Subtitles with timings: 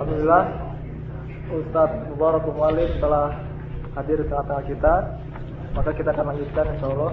[0.00, 0.44] Alhamdulillah
[1.52, 3.36] Ustadz Mubarak Mualim telah
[3.96, 4.94] hadir di tengah-tengah kita
[5.76, 7.12] Maka kita akan lanjutkan insya Allah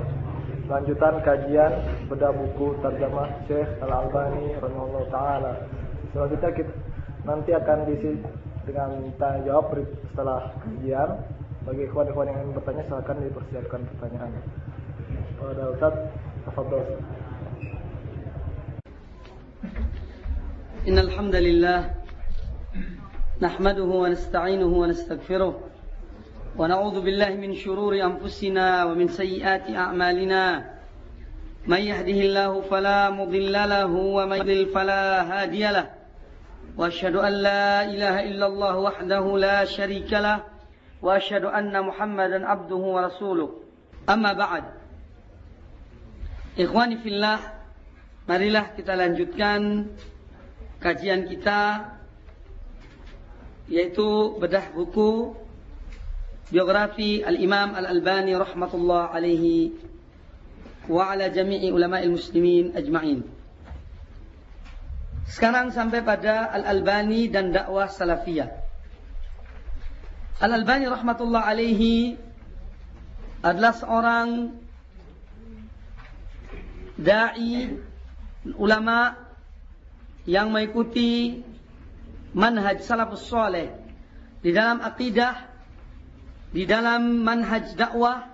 [0.63, 1.71] Lanjutan kajian
[2.07, 5.53] bedah buku terjemah Syekh Al-Albani Rahimahullah Ta'ala
[6.15, 6.73] Selanjutnya kita
[7.27, 8.11] nanti akan diisi
[8.63, 9.75] dengan tanya jawab
[10.11, 11.09] setelah kajian
[11.67, 14.31] Bagi ikhwan-ikhwan yang ingin bertanya silahkan dipersiapkan pertanyaan
[15.39, 16.07] Pada Ustadz,
[16.47, 16.87] Tafadol
[20.83, 21.96] إن الحمد لله
[23.38, 25.54] نحمده ونستعينه ونستغفره
[26.58, 30.74] ونعوذ بالله من شرور أنفسنا ومن سيئات أعمالنا.
[31.66, 35.86] من يهده الله فلا مضل له ومن يضلل فلا هادي له.
[36.76, 40.42] وأشهد أن لا إله إلا الله وحده لا شريك له.
[41.02, 43.48] وأشهد أن محمدا عبده ورسوله.
[44.10, 44.64] أما بعد.
[46.58, 47.38] إخواني في الله
[48.28, 49.88] marilah kita lanjutkan
[50.84, 51.96] kajian kita
[53.68, 55.36] yaitu bedah buku
[56.48, 59.76] biografi Al-Imam Al-Albani rahmatullah alaihi
[60.88, 63.20] wa ala jami'i ulama'il muslimin ajma'in.
[65.28, 68.48] Sekarang sampai pada Al-Albani dan dakwah salafiyah.
[70.40, 72.16] Al-Albani rahmatullah alaihi
[73.44, 74.56] adalah seorang
[76.96, 77.76] dai
[78.56, 79.14] ulama
[80.24, 81.44] yang mengikuti
[82.38, 83.74] manhaj salafus soleh
[84.38, 85.50] di dalam akidah,
[86.54, 88.30] di dalam manhaj dakwah,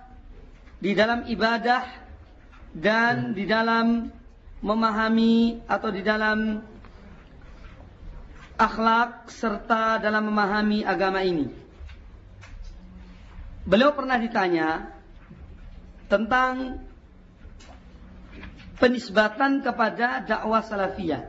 [0.76, 1.88] di dalam ibadah,
[2.76, 4.12] dan di dalam
[4.60, 6.60] memahami atau di dalam
[8.60, 11.48] akhlak serta dalam memahami agama ini.
[13.64, 14.92] Beliau pernah ditanya
[16.12, 16.84] tentang
[18.76, 21.24] penisbatan kepada dakwah salafiyah.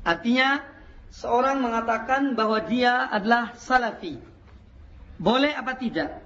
[0.00, 0.75] Artinya
[1.16, 4.20] seorang mengatakan bahwa dia adalah salafi.
[5.16, 6.20] Boleh apa tidak?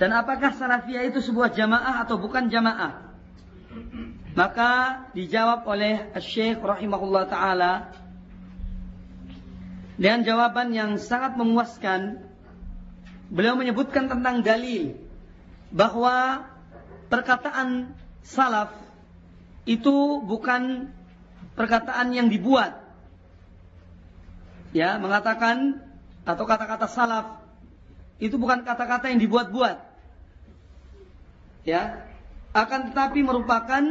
[0.00, 3.04] Dan apakah salafiyah itu sebuah jamaah atau bukan jamaah?
[4.32, 7.72] Maka dijawab oleh Syekh rahimahullah taala
[9.98, 12.22] dengan jawaban yang sangat memuaskan.
[13.28, 14.96] Beliau menyebutkan tentang dalil
[15.68, 16.48] bahwa
[17.12, 17.92] perkataan
[18.24, 18.72] salaf
[19.68, 20.88] itu bukan
[21.58, 22.77] perkataan yang dibuat.
[24.76, 25.80] Ya, mengatakan
[26.28, 27.40] atau kata-kata salaf
[28.18, 29.76] itu bukan kata-kata yang dibuat-buat.
[31.64, 32.04] Ya,
[32.52, 33.82] akan tetapi merupakan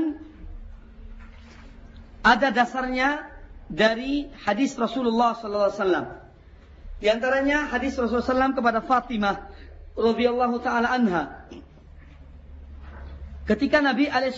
[2.26, 3.24] ada dasarnya
[3.72, 6.06] dari hadis Rasulullah wasallam.
[6.98, 9.54] Di antaranya hadis Rasulullah SAW kepada Fatimah
[9.94, 11.46] radhiyallahu taala anha.
[13.46, 14.36] Ketika Nabi alaihi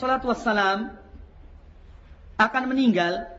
[2.40, 3.39] akan meninggal,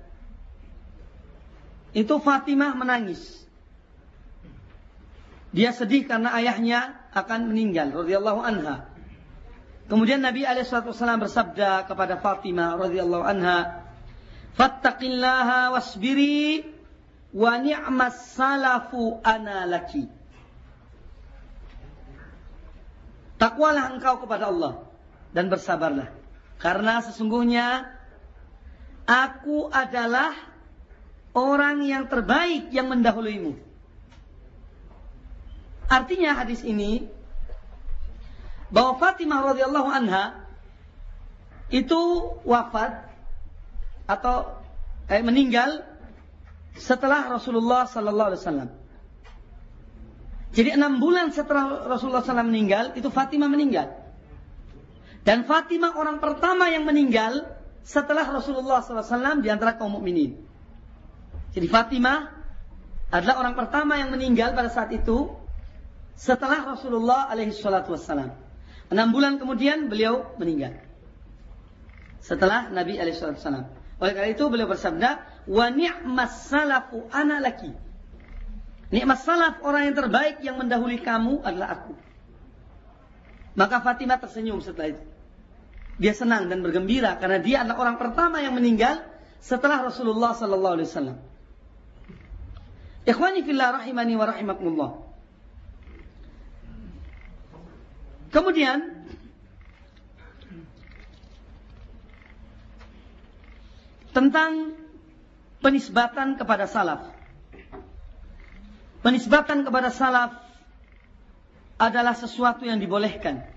[1.90, 3.42] itu Fatimah menangis.
[5.50, 8.86] Dia sedih karena ayahnya akan meninggal, radhiyallahu anha.
[9.90, 13.82] Kemudian Nabi Alaihissalam bersabda kepada Fatimah radhiyallahu anha,
[14.54, 16.62] "Fattaqillaha wasbiri
[17.34, 20.06] wa ni'mas salafu ana laki."
[23.42, 24.86] Takwalah engkau kepada Allah
[25.34, 26.14] dan bersabarlah.
[26.60, 27.98] Karena sesungguhnya
[29.10, 30.49] Aku adalah
[31.36, 33.54] orang yang terbaik yang mendahuluimu.
[35.90, 37.06] Artinya hadis ini
[38.70, 40.46] bahwa Fatimah radhiyallahu anha
[41.70, 43.10] itu wafat
[44.06, 44.58] atau
[45.10, 45.82] eh, meninggal
[46.78, 48.70] setelah Rasulullah sallallahu alaihi wasallam.
[50.50, 53.94] Jadi enam bulan setelah Rasulullah SAW meninggal, itu Fatimah meninggal.
[55.22, 57.46] Dan Fatimah orang pertama yang meninggal
[57.86, 60.49] setelah Rasulullah SAW di antara kaum mukminin.
[61.50, 62.30] Jadi Fatimah
[63.10, 65.34] adalah orang pertama yang meninggal pada saat itu
[66.14, 68.30] setelah Rasulullah alaihi salatu wassalam.
[68.90, 70.78] Enam bulan kemudian beliau meninggal.
[72.22, 73.66] Setelah Nabi alaihi salatu wassalam.
[74.00, 75.10] Oleh karena itu beliau bersabda,
[75.50, 77.90] "Wa ni'mas salafu ana laki."
[78.90, 81.94] Nikmat salaf orang yang terbaik yang mendahului kamu adalah aku.
[83.54, 85.04] Maka Fatimah tersenyum setelah itu.
[86.00, 88.98] Dia senang dan bergembira karena dia adalah orang pertama yang meninggal
[89.38, 91.18] setelah Rasulullah sallallahu alaihi wasallam.
[93.08, 94.90] Ikhwani fillah rahimani wa rahimakumullah.
[98.30, 98.78] Kemudian
[104.12, 104.76] tentang
[105.64, 107.08] penisbatan kepada salaf.
[109.00, 110.36] Penisbatan kepada salaf
[111.80, 113.48] adalah sesuatu yang dibolehkan.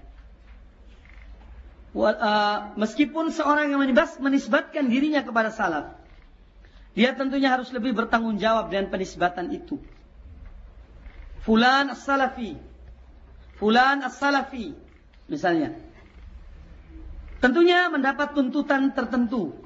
[1.93, 3.83] Uh, meskipun seorang yang
[4.17, 6.02] menisbatkan dirinya kepada salaf
[6.93, 9.81] dia tentunya harus lebih bertanggung jawab dengan penisbatan itu.
[11.41, 12.53] Fulan as-salafi.
[13.57, 14.77] Fulan as-salafi.
[15.25, 15.73] Misalnya.
[17.41, 19.57] Tentunya mendapat tuntutan tertentu.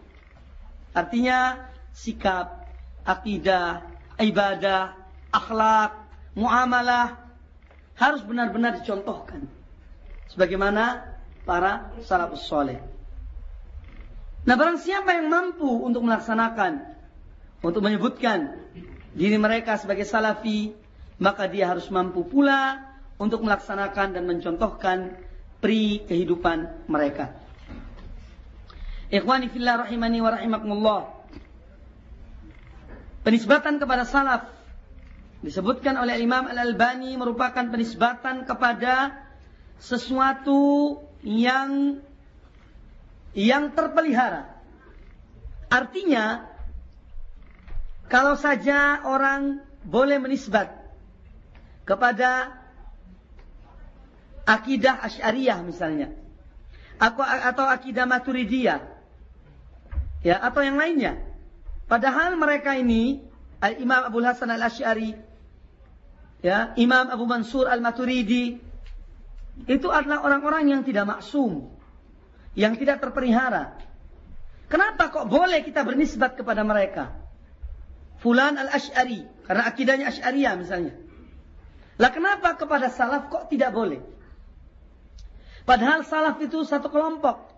[0.95, 2.65] Artinya sikap,
[3.03, 3.85] akidah,
[4.17, 4.97] ibadah,
[5.29, 5.93] akhlak,
[6.33, 7.21] muamalah
[7.99, 9.45] harus benar-benar dicontohkan.
[10.31, 11.05] Sebagaimana
[11.45, 12.81] para salafus soleh.
[14.47, 16.96] Nah barang siapa yang mampu untuk melaksanakan,
[17.61, 18.57] untuk menyebutkan
[19.17, 20.73] diri mereka sebagai salafi,
[21.17, 22.85] maka dia harus mampu pula
[23.17, 25.17] untuk melaksanakan dan mencontohkan
[25.57, 27.33] pri kehidupan mereka.
[29.09, 31.01] Ikhwani fillah rahimani wa rahimakumullah.
[33.25, 34.47] Penisbatan kepada salaf
[35.41, 39.17] disebutkan oleh Imam Al-Albani merupakan penisbatan kepada
[39.81, 40.95] sesuatu
[41.25, 42.01] yang
[43.37, 44.49] yang terpelihara.
[45.67, 46.47] Artinya
[48.07, 50.71] kalau saja orang boleh menisbat
[51.87, 52.55] kepada
[54.47, 56.15] akidah Asy'ariyah misalnya
[56.97, 58.97] atau atau akidah Maturidiyah
[60.25, 61.19] ya atau yang lainnya.
[61.87, 63.23] Padahal mereka ini
[63.79, 65.15] Imam Abu Hasan Al Ashari,
[66.43, 68.59] ya Imam Abu Mansur Al Maturidi
[69.65, 71.71] itu adalah orang-orang yang tidak maksum,
[72.53, 73.79] yang tidak terpelihara.
[74.67, 77.26] Kenapa kok boleh kita bernisbat kepada mereka?
[78.17, 80.93] Fulan Al Ashari, karena akidahnya Asy'ariyah misalnya.
[81.97, 84.01] Lah kenapa kepada salaf kok tidak boleh?
[85.65, 87.53] Padahal salaf itu satu kelompok.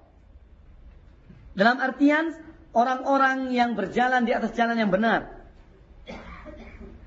[1.53, 2.31] Dalam artian
[2.71, 5.27] orang-orang yang berjalan di atas jalan yang benar.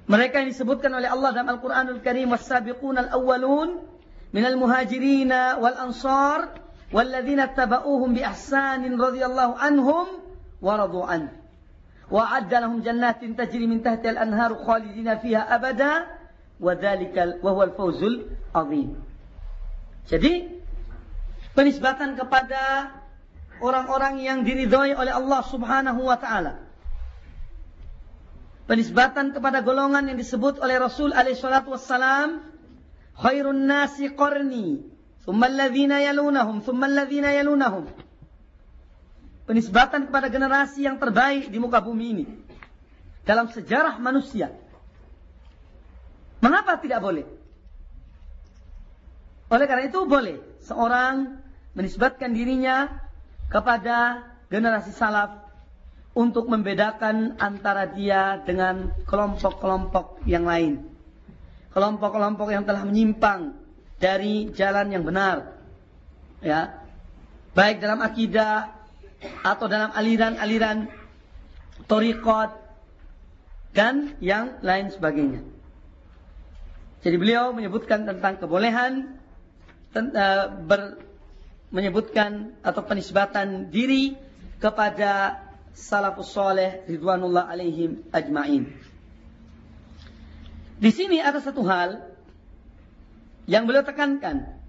[0.06, 3.80] Mereka yang disebutkan oleh Allah dalam Al-Quranul Karim was-sabiqun al-awwalun
[4.34, 6.60] minal muhajirin wal ansar
[6.92, 10.06] walladzina tabauhum bi ihsanin radhiyallahu anhum
[10.60, 11.00] wa radu
[12.10, 16.08] jannatin tajri min tahtiha al-anharu khalidina fiha abada
[16.58, 18.98] wa dzalikal wa huwal fawzul azim.
[20.06, 20.62] Jadi
[21.54, 22.90] penisbatan kepada
[23.62, 26.58] orang-orang yang diridhoi oleh Allah Subhanahu wa taala.
[28.66, 32.46] Penisbatan kepada golongan yang disebut oleh Rasul alaihi salatu wassalam,
[33.18, 34.86] khairun nasi qarni,
[35.26, 37.90] thumma alladhina yalunahum, thumma alladhina yalunahum.
[39.42, 42.26] Penisbatan kepada generasi yang terbaik di muka bumi ini
[43.26, 44.54] dalam sejarah manusia.
[46.42, 47.26] Mengapa tidak boleh?
[49.50, 51.38] Oleh karena itu boleh seorang
[51.74, 52.88] menisbatkan dirinya
[53.52, 55.42] kepada generasi salaf
[56.12, 60.82] untuk membedakan antara dia dengan kelompok-kelompok yang lain.
[61.72, 63.56] Kelompok-kelompok yang telah menyimpang
[63.96, 65.56] dari jalan yang benar.
[66.44, 66.84] Ya.
[67.56, 68.81] Baik dalam akidah
[69.42, 70.90] atau dalam aliran-aliran
[71.86, 72.50] torikot
[73.72, 75.40] dan yang lain sebagainya.
[77.02, 79.18] Jadi beliau menyebutkan tentang kebolehan
[79.96, 81.02] uh, ber,
[81.74, 84.14] menyebutkan atau penisbatan diri
[84.62, 85.42] kepada
[85.74, 88.70] salafus soleh ridwanullah alaihim ajma'in.
[90.78, 92.06] Di sini ada satu hal
[93.50, 94.61] yang beliau tekankan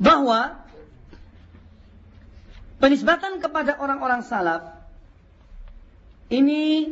[0.00, 0.64] bahwa
[2.80, 4.80] penisbatan kepada orang-orang salaf
[6.32, 6.88] ini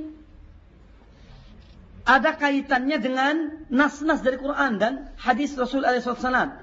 [2.04, 3.34] ada kaitannya dengan
[3.72, 6.56] nas-nas dari Quran dan hadis Rasul SAW.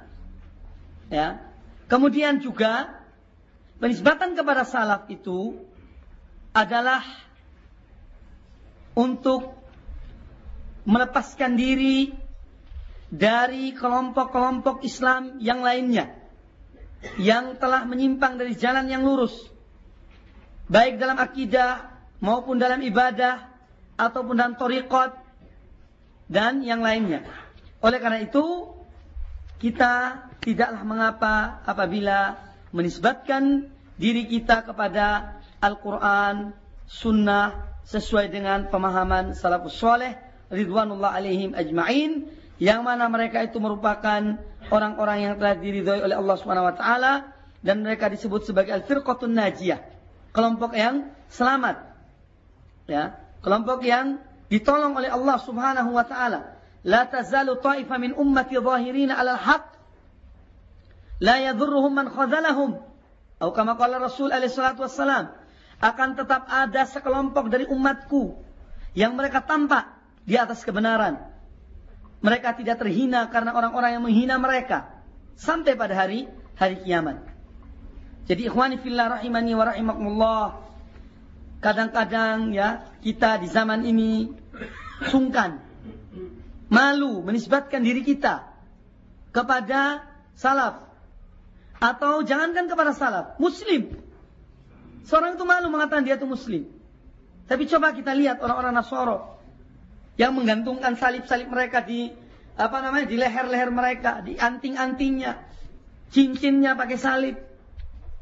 [1.10, 1.42] Ya.
[1.86, 2.98] Kemudian juga
[3.78, 5.58] penisbatan kepada salaf itu
[6.50, 7.06] adalah
[8.98, 9.54] untuk
[10.86, 12.10] melepaskan diri
[13.14, 16.25] dari kelompok-kelompok Islam yang lainnya
[17.22, 19.56] yang telah menyimpang dari jalan yang lurus
[20.66, 23.50] baik dalam akidah maupun dalam ibadah
[23.96, 25.14] ataupun dalam torikot
[26.26, 27.22] dan yang lainnya.
[27.86, 28.74] Oleh karena itu,
[29.62, 32.38] kita tidaklah mengapa apabila
[32.74, 36.52] menisbatkan diri kita kepada Al-Quran,
[36.86, 40.18] Sunnah, sesuai dengan pemahaman salafus soleh,
[40.50, 42.26] ridwanullah alaihim ajma'in,
[42.58, 47.14] yang mana mereka itu merupakan orang-orang yang telah diridhoi oleh Allah Subhanahu wa taala
[47.66, 49.82] dan mereka disebut sebagai al-firqatun najiyah,
[50.32, 51.82] kelompok yang selamat.
[52.86, 54.22] Ya, kelompok yang
[54.54, 56.54] ditolong oleh Allah Subhanahu wa taala.
[56.86, 59.66] La tazalu ta'ifa min ummati zahirina 'alal haqq
[61.20, 62.78] la yadhurruhum man khazalahum.
[63.42, 65.34] Atau kama qala Rasul alaihi salatu wassalam,
[65.84, 68.40] akan tetap ada sekelompok dari umatku
[68.96, 69.92] yang mereka tampak
[70.24, 71.35] di atas kebenaran.
[72.26, 74.90] Mereka tidak terhina karena orang-orang yang menghina mereka
[75.38, 76.26] sampai pada hari
[76.58, 77.22] hari kiamat.
[78.26, 80.46] Jadi ikhwani fillah rahimani wa rahimakumullah.
[81.62, 84.34] Kadang-kadang ya kita di zaman ini
[85.14, 85.62] sungkan,
[86.74, 88.50] malu menisbatkan diri kita
[89.30, 90.82] kepada salaf
[91.78, 94.02] atau jangankan kepada salaf, muslim.
[95.06, 96.66] Seorang itu malu mengatakan dia itu muslim.
[97.46, 99.35] Tapi coba kita lihat orang-orang Nasoro
[100.16, 102.12] yang menggantungkan salib-salib mereka di
[102.56, 105.44] apa namanya di leher-leher mereka, di anting-antingnya,
[106.12, 107.36] cincinnya pakai salib.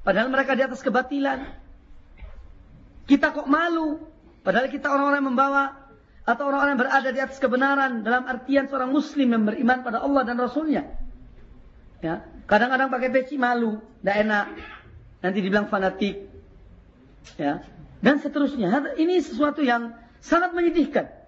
[0.02, 1.48] Padahal mereka di atas kebatilan.
[3.06, 4.02] Kita kok malu,
[4.42, 5.64] padahal kita orang-orang membawa
[6.24, 10.40] atau orang-orang berada di atas kebenaran dalam artian seorang muslim yang beriman pada Allah dan
[10.40, 10.88] Rasulnya.
[12.04, 14.46] Ya, kadang-kadang pakai peci malu, tidak enak.
[15.24, 16.28] Nanti dibilang fanatik.
[17.40, 17.64] Ya,
[18.04, 18.96] dan seterusnya.
[19.00, 21.23] Ini sesuatu yang sangat menyedihkan.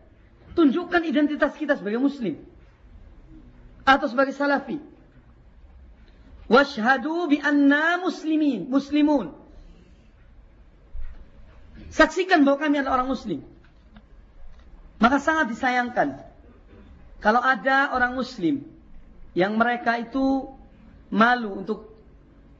[0.56, 2.40] Tunjukkan identitas kita sebagai muslim.
[3.84, 4.80] Atau sebagai salafi.
[6.48, 8.72] Washhadu bi anna muslimin.
[8.72, 9.36] Muslimun.
[11.92, 13.40] Saksikan bahwa kami adalah orang muslim.
[14.98, 16.24] Maka sangat disayangkan.
[17.20, 18.64] Kalau ada orang muslim.
[19.36, 20.56] Yang mereka itu
[21.12, 21.92] malu untuk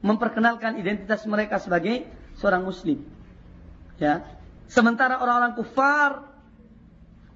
[0.04, 2.04] memperkenalkan identitas mereka sebagai
[2.36, 3.00] seorang muslim.
[3.96, 4.28] Ya.
[4.68, 6.35] Sementara orang-orang kufar,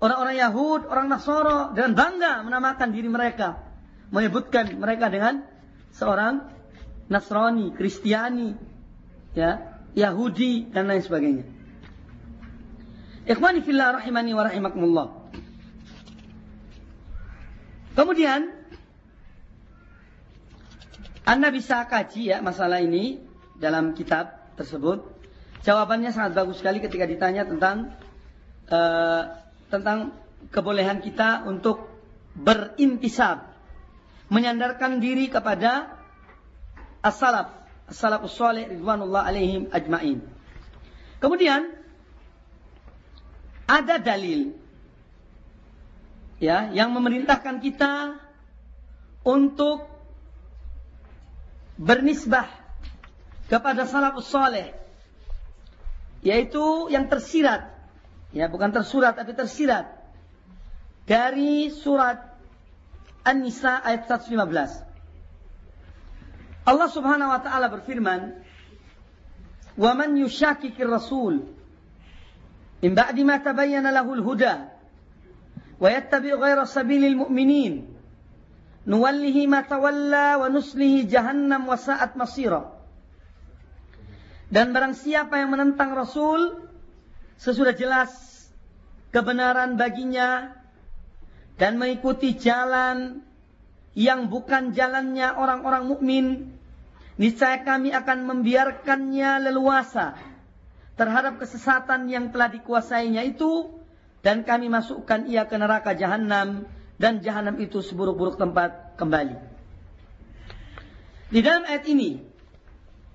[0.01, 3.61] orang-orang Yahud, orang Nasoro dengan bangga menamakan diri mereka,
[4.11, 5.45] menyebutkan mereka dengan
[5.95, 6.49] seorang
[7.11, 8.55] Nasrani, Kristiani,
[9.37, 11.45] ya, Yahudi dan lain sebagainya.
[13.29, 15.09] Ikhwani fillah rahimani wa rahimakumullah.
[17.95, 18.49] Kemudian
[21.27, 23.21] Anda bisa kaji ya masalah ini
[23.61, 25.21] dalam kitab tersebut
[25.61, 27.93] Jawabannya sangat bagus sekali ketika ditanya tentang
[28.73, 29.23] uh,
[29.71, 30.13] tentang
[30.51, 31.87] kebolehan kita untuk
[32.35, 33.47] berintisab,
[34.29, 35.95] menyandarkan diri kepada
[37.01, 37.55] as-salaf,
[37.87, 40.21] as-salafus ridwanullah alaihim ajmain.
[41.23, 41.71] Kemudian
[43.71, 44.59] ada dalil
[46.43, 48.19] ya yang memerintahkan kita
[49.23, 49.87] untuk
[51.77, 52.49] bernisbah
[53.47, 54.75] kepada salafus saleh
[56.25, 57.70] yaitu yang tersirat
[58.31, 59.87] ya bukan tersurat tapi tersirat.
[61.07, 62.23] Dari surat
[63.27, 64.91] An-Nisa ayat 115
[66.71, 68.39] Allah Subhanahu wa taala berfirman
[69.75, 71.51] "Wa man yushakikir rasul
[72.81, 74.71] min ba'di ma tabayyana lahu al-huda
[75.83, 77.91] wa yattabi' ghayra sabilil mu'minin
[78.87, 82.79] nuwallihi ma tawalla wa nuslihi jahannam wa sa'at masira"
[84.51, 86.70] Dan barang siapa yang menentang Rasul
[87.41, 88.13] sesudah jelas
[89.17, 90.53] kebenaran baginya
[91.57, 93.25] dan mengikuti jalan
[93.97, 96.27] yang bukan jalannya orang-orang mukmin,
[97.17, 100.15] niscaya kami akan membiarkannya leluasa
[100.95, 103.73] terhadap kesesatan yang telah dikuasainya itu
[104.21, 106.69] dan kami masukkan ia ke neraka jahanam
[107.01, 109.37] dan jahanam itu seburuk-buruk tempat kembali.
[111.33, 112.21] Di dalam ayat ini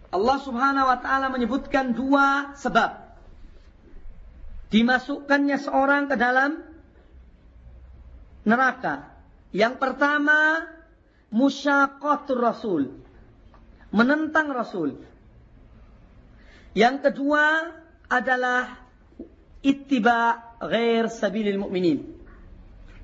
[0.10, 3.05] Allah Subhanahu wa taala menyebutkan dua sebab
[4.70, 6.62] dimasukkannya seorang ke dalam
[8.46, 9.14] neraka.
[9.56, 10.66] Yang pertama,
[11.32, 12.82] musyaqatur rasul.
[13.96, 15.00] Menentang rasul.
[16.76, 17.72] Yang kedua
[18.12, 18.84] adalah
[19.64, 22.04] ittiba ghair sabilil mu'minin.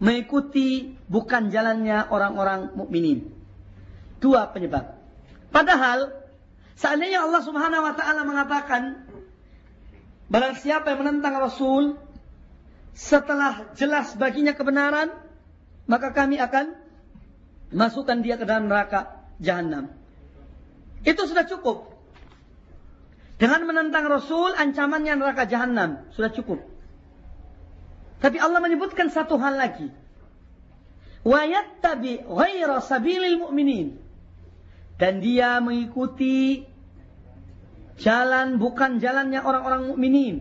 [0.02, 3.32] Mengikuti bukan jalannya orang-orang mukminin.
[4.20, 4.98] Dua penyebab.
[5.54, 6.22] Padahal
[6.82, 9.06] Seandainya Allah Subhanahu wa taala mengatakan
[10.32, 12.00] barang siapa yang menentang Rasul
[12.96, 15.12] setelah jelas baginya kebenaran,
[15.92, 16.76] maka kami akan
[17.76, 19.92] masukkan dia ke dalam neraka jahanam.
[21.04, 21.92] Itu sudah cukup.
[23.42, 26.62] Dengan menentang Rasul, ancamannya neraka jahanam sudah cukup.
[28.22, 29.90] Tapi Allah menyebutkan satu hal lagi.
[31.26, 33.98] Wa yattabi ghaira sabilil mu'minin
[35.02, 36.66] dan dia mengikuti
[38.02, 40.36] jalan bukan jalannya orang-orang mukminin.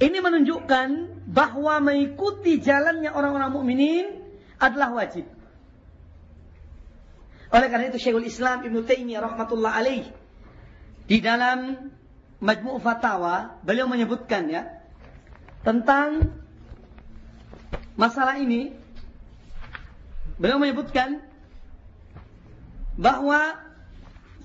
[0.00, 0.88] Ini menunjukkan
[1.28, 4.06] bahwa mengikuti jalannya orang-orang mukminin
[4.56, 5.28] adalah wajib.
[7.52, 10.08] Oleh karena itu Syekhul Islam Ibn Taimiyah rahmatullah alaih
[11.04, 11.90] di dalam
[12.40, 14.64] Majmu' Fatawa beliau menyebutkan ya
[15.60, 16.30] tentang
[17.98, 18.72] masalah ini
[20.40, 21.20] beliau menyebutkan
[22.96, 23.60] bahwa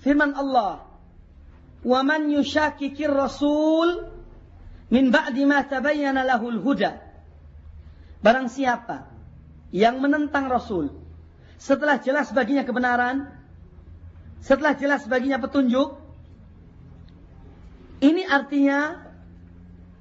[0.03, 0.83] firman Allah
[1.85, 4.09] wa man yushakikir rasul
[4.89, 6.57] min ba'di ma tabayyana lahul
[8.25, 9.05] barang siapa
[9.69, 10.89] yang menentang rasul
[11.61, 13.29] setelah jelas baginya kebenaran
[14.41, 16.05] setelah jelas baginya petunjuk
[18.05, 19.01] Ini artinya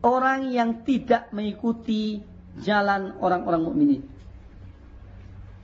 [0.02, 2.20] orang yang tidak mengikuti
[2.60, 4.02] jalan orang-orang mukminin.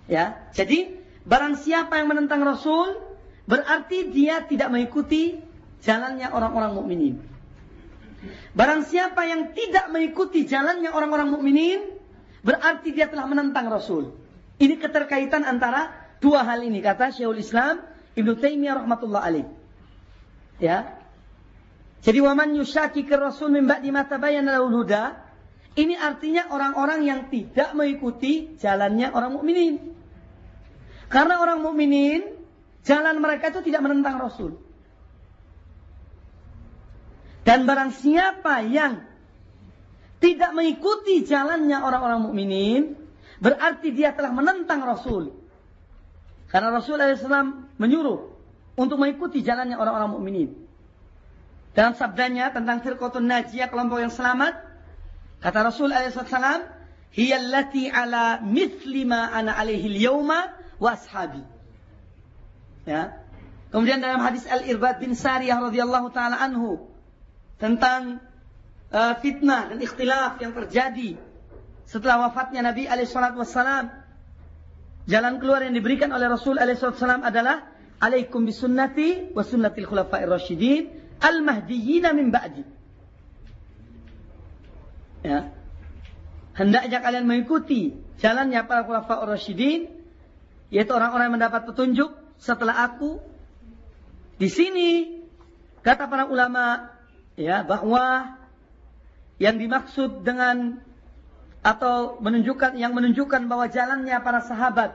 [0.08, 0.96] Ya, jadi
[1.26, 2.98] barang siapa yang menentang Rasul
[3.46, 5.38] berarti dia tidak mengikuti
[5.80, 7.14] jalannya orang-orang mukminin.
[8.52, 11.80] Barang siapa yang tidak mengikuti jalannya orang-orang mukminin
[12.44, 14.12] berarti dia telah menentang Rasul.
[14.60, 15.88] Ini keterkaitan antara
[16.20, 17.80] dua hal ini kata Syekhul Islam
[18.12, 19.48] Ibnu Taimiyah rahmatullah alaih.
[20.60, 21.00] Ya.
[22.04, 25.30] Jadi waman yusyaki ke Rasul min ba'di ma tabayyana huda
[25.78, 29.94] ini artinya orang-orang yang tidak mengikuti jalannya orang mukminin.
[31.06, 32.36] Karena orang mukminin
[32.82, 34.58] jalan mereka itu tidak menentang Rasul.
[37.50, 39.02] Dan barang siapa yang
[40.22, 42.94] tidak mengikuti jalannya orang-orang mukminin,
[43.42, 45.34] berarti dia telah menentang Rasul.
[46.46, 48.30] Karena Rasul SAW menyuruh
[48.78, 50.50] untuk mengikuti jalannya orang-orang mukminin.
[51.74, 54.70] Dalam sabdanya tentang firqatun najiyah kelompok yang selamat,
[55.40, 56.68] Kata Rasul alaihissalam,
[57.16, 61.40] "Hiya allati ala mithli ma ana alaihi al-yawma wa ashabi."
[62.84, 63.24] Ya.
[63.72, 66.89] Kemudian dalam hadis Al-Irbad bin Sariyah radhiyallahu taala anhu
[67.60, 68.18] tentang
[68.90, 71.20] uh, fitnah dan ikhtilaf yang terjadi
[71.84, 73.92] setelah wafatnya Nabi alaihi wassalam.
[75.10, 77.66] Jalan keluar yang diberikan oleh Rasul alaihi wassalam adalah
[78.00, 80.82] alaikum bisunnati wa sunnatil khulafa'ir rasyidin
[81.20, 82.62] al-mahdiyyin min ba'di.
[85.20, 85.52] Ya.
[86.56, 89.90] Hendaknya kalian mengikuti jalannya para khulafa rasyidin
[90.70, 93.18] yaitu orang-orang yang mendapat petunjuk setelah aku.
[94.38, 95.20] Di sini
[95.82, 96.88] kata para ulama
[97.40, 98.36] ya bahwa
[99.40, 100.84] yang dimaksud dengan
[101.64, 104.92] atau menunjukkan yang menunjukkan bahwa jalannya para sahabat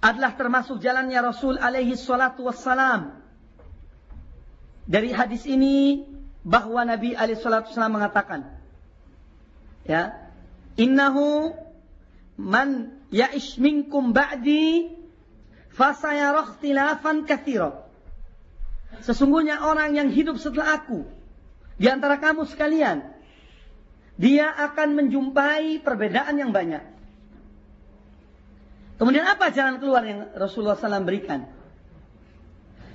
[0.00, 3.20] adalah termasuk jalannya Rasul alaihi salatu wassalam.
[4.88, 6.08] Dari hadis ini
[6.40, 8.56] bahwa Nabi alaihi salatu wassalam mengatakan
[9.84, 10.32] Ya.
[10.80, 11.52] Innahu
[12.40, 14.92] man ya'ish minkum ba'di
[15.76, 16.56] fasayara
[17.28, 17.84] katsira.
[19.04, 21.19] Sesungguhnya orang yang hidup setelah aku
[21.80, 23.00] di antara kamu sekalian
[24.20, 26.84] dia akan menjumpai perbedaan yang banyak.
[29.00, 31.48] Kemudian apa jalan keluar yang Rasulullah SAW berikan?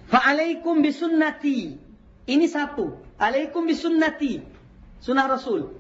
[0.06, 1.82] Fa'alaikum bisunnati.
[2.30, 2.94] Ini satu.
[3.18, 4.38] Alaikum bisunnati.
[5.02, 5.74] Sunnah Rasul.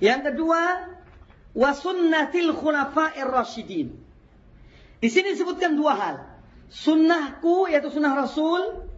[0.00, 0.88] Yang kedua,
[1.52, 3.92] wasunnatil khulafa'ir rasyidin.
[5.04, 6.16] Di sini disebutkan dua hal.
[6.72, 8.88] Sunnahku yaitu sunnah Rasul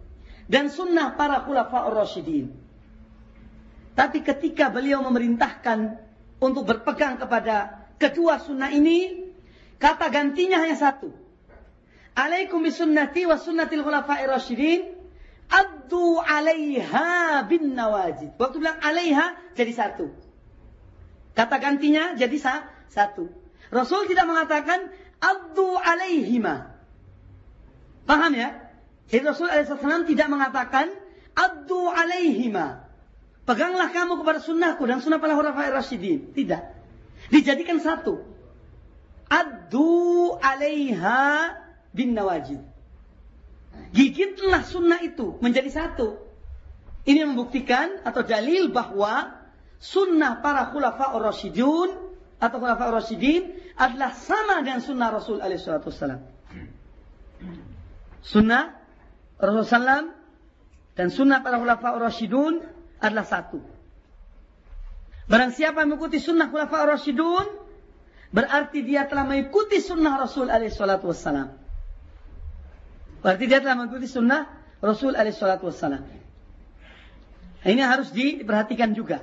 [0.47, 2.62] dan sunnah para khulafa'ir rasyidin.
[4.03, 5.95] Tapi ketika beliau memerintahkan
[6.43, 9.31] untuk berpegang kepada kedua sunnah ini,
[9.79, 11.15] kata gantinya hanya satu.
[12.19, 14.91] Alaikum bisunnati wa sunnatil khulafa'ir rasyidin
[15.47, 18.35] addu alaiha bin nawajid.
[18.43, 20.11] Waktu bilang alaiha jadi satu.
[21.39, 22.59] Kata gantinya jadi
[22.91, 23.31] satu.
[23.71, 24.91] Rasul tidak mengatakan
[25.23, 26.75] addu alaihima.
[28.11, 28.67] Paham ya?
[29.15, 30.91] Jadi Rasul alaihissalam tidak mengatakan
[31.39, 32.82] addu alaihima.
[33.43, 36.31] Peganglah kamu kepada sunnahku dan sunnah para khulafai rasyidin.
[36.31, 36.63] Tidak.
[37.35, 38.23] Dijadikan satu.
[39.27, 41.59] Addu alaiha
[41.91, 42.63] bin nawajid.
[43.91, 46.23] Gigitlah sunnah itu menjadi satu.
[47.03, 49.43] Ini membuktikan atau dalil bahwa
[49.83, 51.91] sunnah para khulafa rasyidun
[52.39, 56.23] atau khulafa rasyidin adalah sama dengan sunnah Rasul alaihi wasallam.
[58.23, 58.79] Sunnah
[59.43, 60.15] Rasulullah
[60.95, 62.63] dan sunnah para khulafa rasyidun
[63.03, 63.59] adalah satu.
[65.27, 67.47] Barang siapa mengikuti sunnah khulafa rasyidun
[68.31, 71.59] berarti dia telah mengikuti sunnah Rasul alaihi wasallam.
[73.23, 74.47] Berarti dia telah mengikuti sunnah
[74.79, 76.03] Rasul alaihi wasallam.
[77.63, 79.23] Ini harus diperhatikan juga.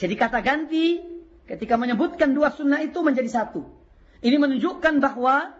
[0.00, 1.00] Jadi kata ganti
[1.44, 3.64] ketika menyebutkan dua sunnah itu menjadi satu.
[4.24, 5.54] Ini menunjukkan bahwa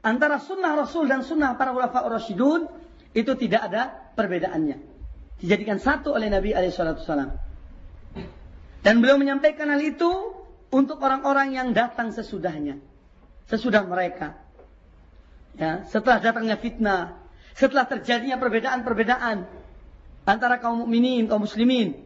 [0.00, 2.66] antara sunnah Rasul dan sunnah para ulama Rasyidun
[3.12, 4.89] itu tidak ada perbedaannya.
[5.40, 7.32] Dijadikan satu oleh Nabi Alaihissalam.
[8.80, 10.36] Dan beliau menyampaikan hal itu
[10.72, 12.80] untuk orang-orang yang datang sesudahnya.
[13.48, 14.36] Sesudah mereka.
[15.58, 17.18] Ya, setelah datangnya fitnah,
[17.56, 19.48] setelah terjadinya perbedaan-perbedaan
[20.24, 21.98] antara kaum mukminin, kaum muslimin,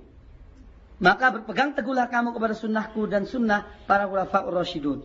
[1.03, 5.05] maka berpegang teguhlah kamu kepada sunnahku dan sunnah para ulama rasyidun.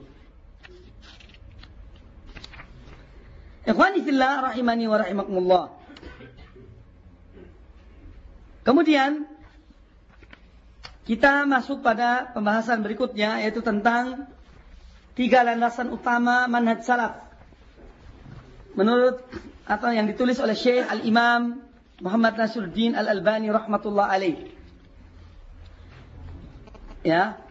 [3.68, 5.64] Ikhwani fillah rahimani wa rahimakumullah.
[8.64, 9.26] Kemudian
[11.10, 14.30] kita masuk pada pembahasan berikutnya yaitu tentang
[15.18, 17.18] tiga landasan utama manhaj salaf.
[18.78, 19.26] Menurut
[19.66, 21.66] atau yang ditulis oleh Syekh Al-Imam
[22.00, 24.38] Muhammad Nasruddin Al-Albani rahmatullah alaih.
[27.04, 27.42] Ya.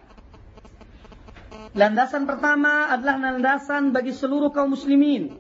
[1.77, 5.37] Landasan pertama adalah landasan bagi seluruh kaum muslimin,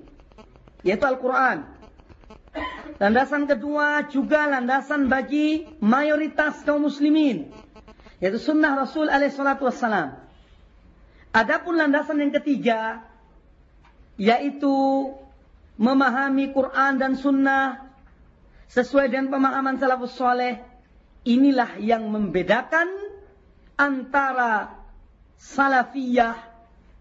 [0.84, 1.77] yaitu Al-Quran.
[2.98, 7.46] Landasan kedua juga landasan bagi mayoritas kaum muslimin,
[8.18, 10.18] yaitu sunnah Rasul alaih salatu wassalam.
[11.30, 13.06] Adapun landasan yang ketiga,
[14.18, 14.74] yaitu
[15.78, 17.86] memahami Quran dan sunnah
[18.74, 20.58] sesuai dengan pemahaman salafus soleh,
[21.22, 22.90] inilah yang membedakan
[23.78, 24.74] antara
[25.38, 26.34] salafiyah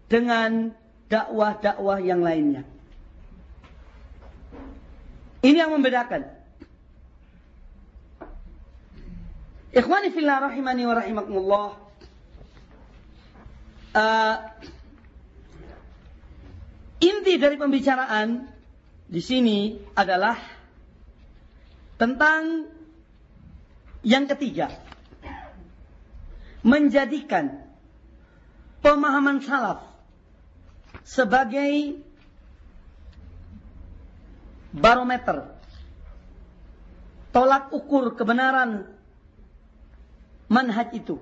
[0.06, 0.70] dengan
[1.10, 2.77] dakwah-dakwah yang lainnya.
[5.38, 6.26] Ini yang membedakan.
[9.70, 11.66] Ikhwani fillah rahimani wa rahimakumullah.
[13.94, 14.36] Uh,
[16.98, 18.50] inti dari pembicaraan
[19.06, 20.34] di sini adalah
[21.94, 22.66] tentang
[24.02, 24.74] yang ketiga.
[26.66, 27.62] Menjadikan
[28.82, 29.86] pemahaman salaf
[31.06, 32.02] sebagai
[34.78, 35.58] barometer
[37.34, 38.88] tolak ukur kebenaran
[40.48, 41.20] manhaj itu.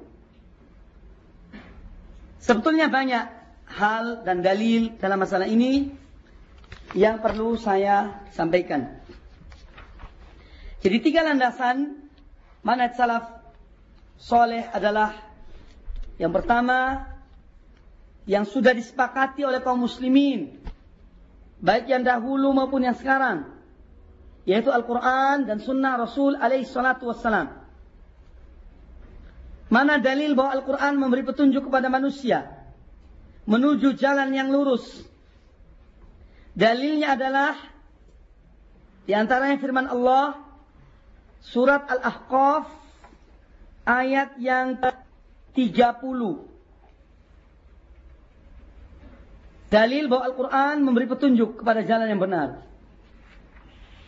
[2.39, 3.27] Sebetulnya banyak
[3.67, 5.91] hal dan dalil dalam masalah ini
[6.95, 9.03] yang perlu saya sampaikan.
[10.79, 12.07] Jadi tiga landasan
[12.63, 13.43] manhaj salaf
[14.17, 15.13] soleh adalah
[16.17, 17.11] yang pertama
[18.31, 20.66] yang sudah disepakati oleh kaum muslimin
[21.61, 23.57] baik yang dahulu maupun yang sekarang
[24.47, 27.51] yaitu Al-Quran dan Sunnah Rasul alaihi salatu wassalam.
[29.67, 32.47] Mana dalil bahwa Al-Quran memberi petunjuk kepada manusia
[33.51, 35.03] menuju jalan yang lurus.
[36.55, 37.59] Dalilnya adalah
[39.03, 40.39] di antaranya firman Allah
[41.43, 42.71] Surat Al-Ahqaf
[43.87, 44.79] ayat yang
[45.55, 46.56] 30.
[49.77, 52.65] Dalil bahwa Al-Quran memberi petunjuk kepada jalan yang benar.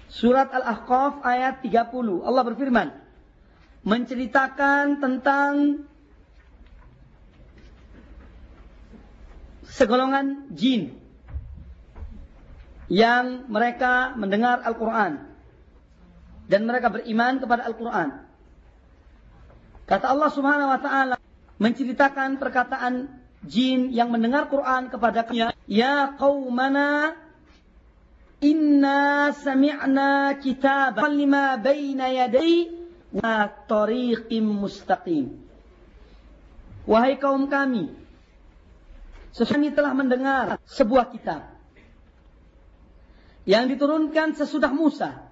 [0.09, 2.25] Surat Al-Ahqaf ayat 30.
[2.25, 2.89] Allah berfirman.
[3.85, 5.85] Menceritakan tentang
[9.69, 10.97] segolongan jin
[12.89, 15.21] yang mereka mendengar Al-Quran
[16.49, 18.09] dan mereka beriman kepada Al-Quran.
[19.85, 21.17] Kata Allah Subhanahu wa taala
[21.61, 23.13] menceritakan perkataan
[23.45, 27.13] jin yang mendengar Quran kepadanya, "Ya qaumana
[28.41, 32.73] inna sami'na kitaban lima baina yadai
[33.13, 35.37] wa tariqim mustaqim."
[36.89, 37.93] Wahai kaum kami,
[39.37, 41.45] sesungguhnya telah mendengar sebuah kitab
[43.45, 45.29] yang diturunkan sesudah Musa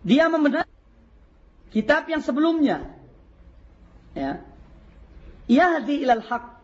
[0.00, 0.64] dia membenar
[1.70, 2.88] kitab yang sebelumnya.
[4.16, 4.40] Ya.
[5.46, 6.59] Yahdi ilal haq.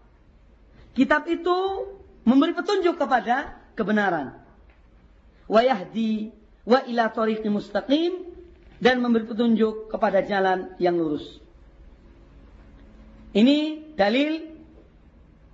[0.96, 1.84] Kitab itu
[2.24, 4.32] memberi petunjuk kepada kebenaran.
[5.44, 6.32] Wa yahdi
[6.64, 8.24] wa ila tariqi mustaqim
[8.80, 11.38] dan memberi petunjuk kepada jalan yang lurus.
[13.36, 14.56] Ini dalil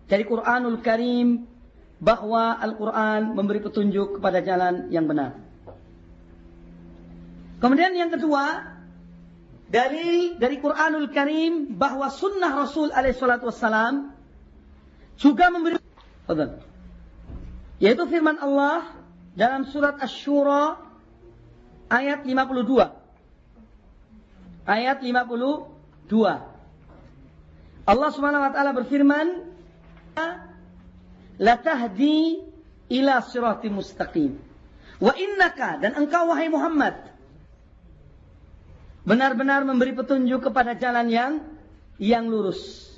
[0.07, 1.51] dari Quranul Karim
[1.99, 5.43] bahwa Al-Quran memberi petunjuk kepada jalan yang benar.
[7.59, 8.79] Kemudian yang kedua,
[9.67, 14.12] dalil dari Quranul Karim bahwa sunnah Rasul alaihissalatu wassalam
[15.19, 15.77] juga memberi
[17.83, 18.95] yaitu firman Allah
[19.35, 20.79] dalam surat Asy-Syura
[21.91, 22.79] ayat 52.
[24.63, 25.67] Ayat 52.
[27.83, 29.27] Allah Subhanahu wa taala berfirman,
[31.43, 32.39] "La tahdi
[32.87, 34.39] ila siratim mustaqim."
[35.03, 36.95] Wa innaka dan engkau wahai Muhammad
[39.03, 41.33] benar-benar memberi petunjuk kepada jalan yang
[41.99, 42.92] yang lurus.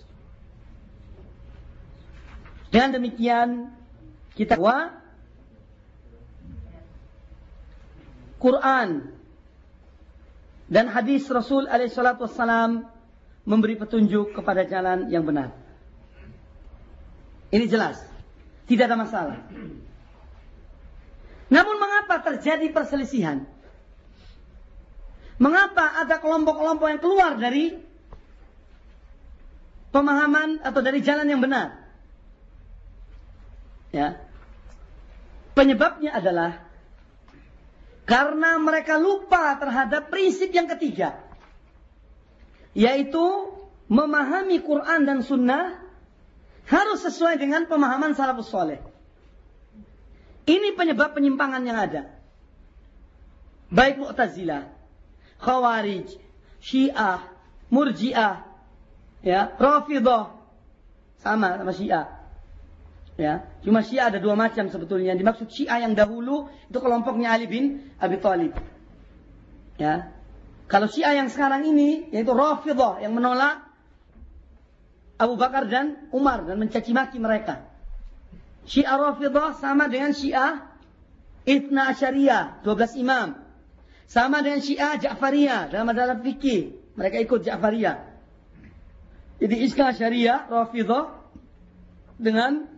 [2.75, 3.71] Dengan demikian
[4.35, 4.91] kita wa
[8.43, 9.15] Quran
[10.67, 12.91] dan hadis Rasul alaihissalatu wassalam
[13.47, 15.55] memberi petunjuk kepada jalan yang benar.
[17.55, 18.03] Ini jelas.
[18.67, 19.39] Tidak ada masalah.
[21.47, 23.47] Namun mengapa terjadi perselisihan?
[25.39, 27.79] Mengapa ada kelompok-kelompok yang keluar dari
[29.95, 31.84] pemahaman atau dari jalan yang benar?
[33.95, 34.19] Ya.
[35.55, 36.67] Penyebabnya adalah
[38.11, 41.23] karena mereka lupa terhadap prinsip yang ketiga.
[42.75, 43.23] Yaitu
[43.87, 45.79] memahami Quran dan Sunnah
[46.67, 48.83] harus sesuai dengan pemahaman salafus soleh.
[50.45, 52.03] Ini penyebab penyimpangan yang ada.
[53.71, 54.71] baik Mu'tazilah,
[55.39, 56.19] Khawarij,
[56.59, 57.27] Syiah,
[57.71, 58.43] Murji'ah,
[59.23, 60.35] ya, Rafidhah
[61.23, 62.24] sama sama Syiah.
[63.15, 65.15] Ya, cuma Syiah ada dua macam sebetulnya.
[65.15, 68.59] Yang dimaksud Syiah yang dahulu itu kelompoknya Ali bin Abi Thalib.
[69.79, 70.11] Ya.
[70.67, 73.63] Kalau Syiah yang sekarang ini yaitu Rafidhah yang menolak
[75.15, 77.63] Abu Bakar dan Umar dan mencaci maki mereka.
[78.67, 80.75] Syiah Rafidhah sama dengan Syiah
[81.45, 83.37] Itna Asyariyah, 12 imam.
[84.11, 86.73] Sama dengan Syiah Ja'fariyah dalam adalah fikih.
[86.97, 87.97] Mereka ikut Ja'fariyah.
[89.39, 91.05] Jadi Isna Asyariyah, Rafidhah
[92.17, 92.74] dengan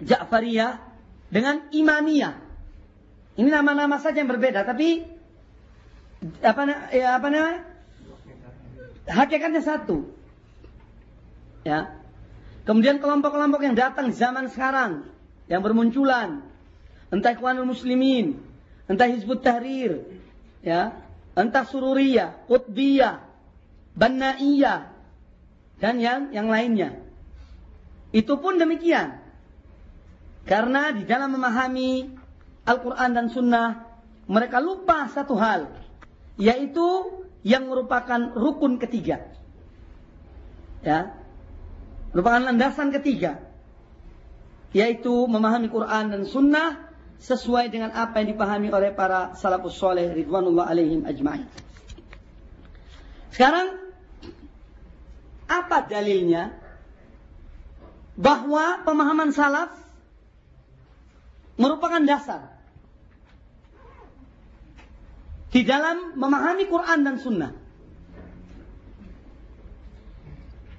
[0.00, 0.80] Ja'fariyah
[1.28, 2.34] dengan Imamiyah.
[3.38, 5.04] Ini nama-nama saja yang berbeda, tapi
[6.44, 6.60] apa
[6.92, 7.60] ya apa namanya?
[9.08, 10.04] Hakikatnya satu.
[11.64, 11.96] Ya.
[12.68, 15.08] Kemudian kelompok-kelompok yang datang zaman sekarang
[15.48, 16.44] yang bermunculan,
[17.08, 18.38] entah Ikhwanul Muslimin,
[18.86, 20.04] entah Hizbut Tahrir,
[20.60, 20.94] ya,
[21.34, 23.24] entah Sururiyah, Qutbiyah,
[23.96, 24.92] Bannaiyah,
[25.80, 27.00] dan yang yang lainnya.
[28.12, 29.19] Itu pun demikian.
[30.44, 32.10] Karena di dalam memahami
[32.64, 33.68] Al-Quran dan Sunnah,
[34.30, 35.68] mereka lupa satu hal,
[36.38, 36.86] yaitu
[37.42, 39.26] yang merupakan rukun ketiga.
[40.80, 41.12] Ya,
[42.14, 43.42] merupakan landasan ketiga,
[44.72, 50.72] yaitu memahami Quran dan Sunnah sesuai dengan apa yang dipahami oleh para salafus soleh ridwanullah
[50.72, 51.44] alaihim ajma'in.
[53.28, 53.76] Sekarang
[55.50, 56.56] apa dalilnya
[58.16, 59.74] bahwa pemahaman salaf
[61.60, 62.56] merupakan dasar
[65.52, 67.52] di dalam memahami Quran dan Sunnah.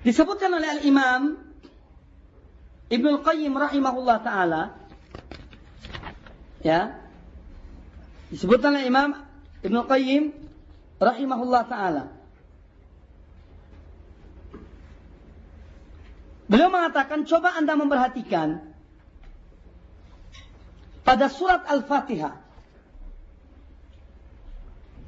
[0.02, 1.38] Disebutkan oleh Al-Imam
[2.90, 4.74] Ibnu Qayyim rahimahullah taala
[6.66, 6.98] ya
[8.34, 9.14] disebutkan oleh Imam
[9.62, 10.34] Ibnu Qayyim
[10.98, 12.06] rahimahullah taala
[16.52, 18.71] Beliau mengatakan coba Anda memperhatikan
[21.02, 22.38] pada surat Al-Fatihah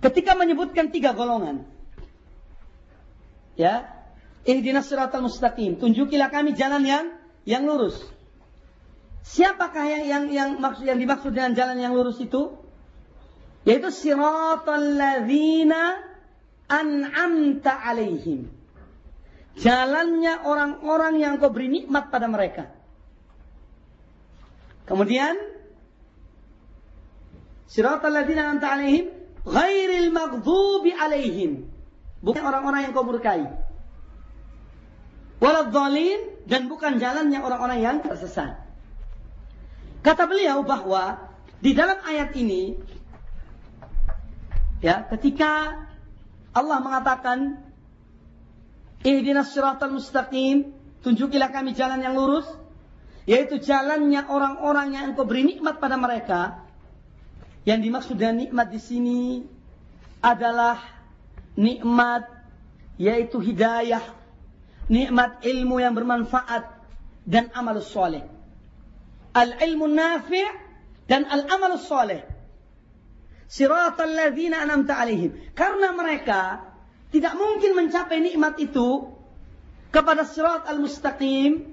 [0.03, 1.63] ketika menyebutkan tiga golongan
[3.55, 4.03] ya
[4.43, 5.79] Ihdinas siratal mustaqim.
[5.79, 7.05] Tunjukilah kami jalan yang
[7.47, 7.95] yang lurus.
[9.23, 12.59] Siapakah yang yang yang maksud yang dimaksud dengan jalan yang lurus itu?
[13.63, 15.95] Yaitu siratal ladzina
[16.67, 18.51] an'amta alaihim.
[19.55, 22.67] Jalannya orang-orang yang kau beri nikmat pada mereka.
[24.83, 25.39] Kemudian
[27.73, 29.09] siratal ladzina an'amta alaihim
[29.41, 31.65] ghairil maghdubi alaihim.
[32.21, 33.49] Bukan orang-orang yang kau murkai
[35.43, 38.63] waladhalin dan bukan jalannya orang-orang yang tersesat.
[39.99, 41.19] Kata beliau bahwa
[41.59, 42.79] di dalam ayat ini
[44.79, 45.83] ya ketika
[46.55, 47.59] Allah mengatakan
[49.03, 50.71] ihdinas siratal mustaqim
[51.03, 52.47] tunjukilah kami jalan yang lurus
[53.27, 56.62] yaitu jalannya orang-orang yang engkau beri nikmat pada mereka
[57.63, 59.21] yang dimaksud dengan nikmat di sini
[60.19, 60.79] adalah
[61.55, 62.27] nikmat
[62.99, 64.03] yaitu hidayah
[64.91, 66.67] nikmat ilmu yang bermanfaat
[67.23, 68.23] dan amal soleh.
[69.33, 70.45] Al-ilmu nafi'
[71.07, 72.21] dan al-amal soleh.
[73.47, 75.33] Siratal ladzina an'amta alaihim.
[75.55, 76.73] Karena mereka
[77.13, 79.13] tidak mungkin mencapai nikmat itu
[79.93, 81.69] kepada sirat al-mustaqim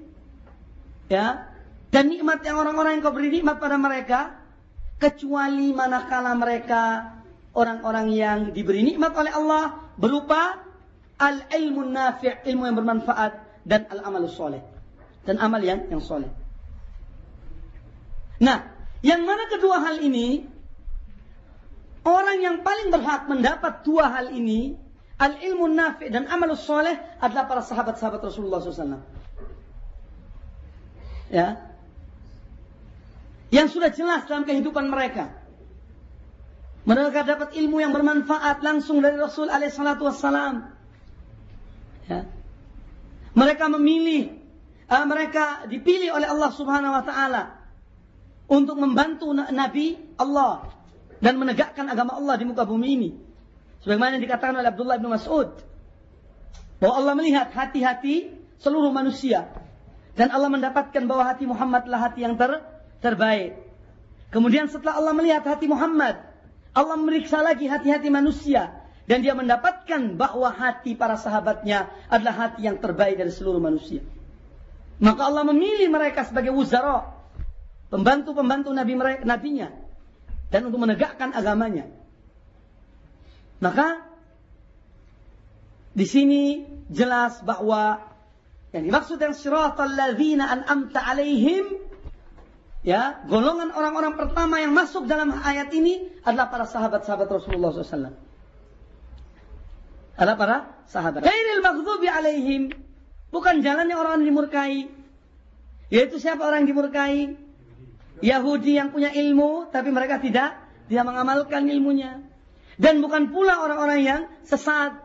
[1.09, 1.49] ya
[1.89, 4.37] dan nikmat yang orang-orang yang kau beri nikmat pada mereka
[5.01, 7.17] kecuali manakala mereka
[7.57, 10.61] orang-orang yang diberi nikmat oleh Allah berupa
[11.17, 14.61] al-ilmu nafi' ilmu yang bermanfaat dan al-amal soleh
[15.25, 16.29] dan amal yang yang soleh.
[18.41, 18.69] Nah,
[19.01, 20.45] yang mana kedua hal ini
[22.05, 24.77] orang yang paling berhak mendapat dua hal ini
[25.17, 29.01] al-ilmu nafi' dan amal soleh adalah para sahabat-sahabat Rasulullah SAW.
[31.29, 31.70] Ya,
[33.51, 35.35] yang sudah jelas dalam kehidupan mereka.
[36.87, 40.73] Mereka dapat ilmu yang bermanfaat langsung dari Rasul alaihissalatu wassalam.
[42.09, 42.25] Ya.
[43.37, 44.33] Mereka memilih,
[44.89, 47.43] uh, mereka dipilih oleh Allah Subhanahu wa taala
[48.49, 50.73] untuk membantu Nabi Allah
[51.21, 53.09] dan menegakkan agama Allah di muka bumi ini.
[53.85, 55.53] Sebagaimana yang dikatakan oleh Abdullah bin Mas'ud
[56.81, 59.53] bahwa Allah melihat hati-hati seluruh manusia
[60.17, 63.57] dan Allah mendapatkan bahwa hati Muhammad adalah hati yang ter terbaik.
[64.31, 66.21] Kemudian setelah Allah melihat hati Muhammad,
[66.71, 68.71] Allah meriksa lagi hati-hati manusia
[69.09, 73.99] dan dia mendapatkan bahwa hati para sahabatnya adalah hati yang terbaik dari seluruh manusia.
[75.01, 77.11] Maka Allah memilih mereka sebagai wuzara,
[77.91, 79.67] pembantu-pembantu nabi mereka, nabinya
[80.47, 81.89] dan untuk menegakkan agamanya.
[83.59, 84.05] Maka
[85.91, 87.99] di sini jelas bahwa
[88.71, 91.90] yang dimaksud yang siratal ladzina an'amta alaihim
[92.81, 98.13] ya, golongan orang-orang pertama yang masuk dalam ayat ini adalah para sahabat-sahabat Rasulullah SAW.
[100.17, 101.25] Adalah para sahabat.
[101.25, 102.73] Ghairil maghdubi alaihim
[103.33, 104.91] bukan jalannya orang yang dimurkai.
[105.91, 107.35] Yaitu siapa orang yang dimurkai?
[108.21, 112.21] Yahudi yang punya ilmu tapi mereka tidak tidak mengamalkan ilmunya.
[112.77, 114.97] Dan bukan pula orang-orang yang sesat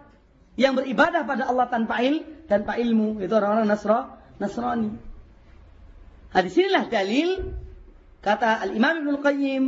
[0.56, 3.20] yang beribadah pada Allah tanpa ilmu tanpa ilmu.
[3.20, 4.90] Itu orang-orang Nasra, Nasrani.
[6.32, 7.28] Nah, di sinilah dalil
[8.26, 9.64] kata Al-Imam Ibn Qayyim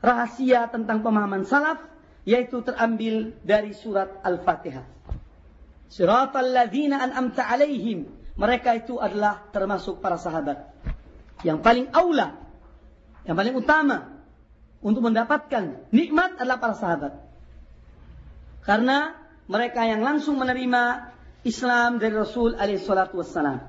[0.00, 1.84] rahasia tentang pemahaman salaf
[2.24, 4.88] yaitu terambil dari surat Al-Fatihah.
[5.92, 8.08] Siratal ladzina an'amta alaihim.
[8.40, 10.72] Mereka itu adalah termasuk para sahabat.
[11.44, 12.40] Yang paling aula,
[13.28, 14.16] yang paling utama
[14.80, 17.12] untuk mendapatkan nikmat adalah para sahabat.
[18.64, 19.12] Karena
[19.44, 21.12] mereka yang langsung menerima
[21.44, 23.60] Islam dari Rasul alaihi salatu wassalam.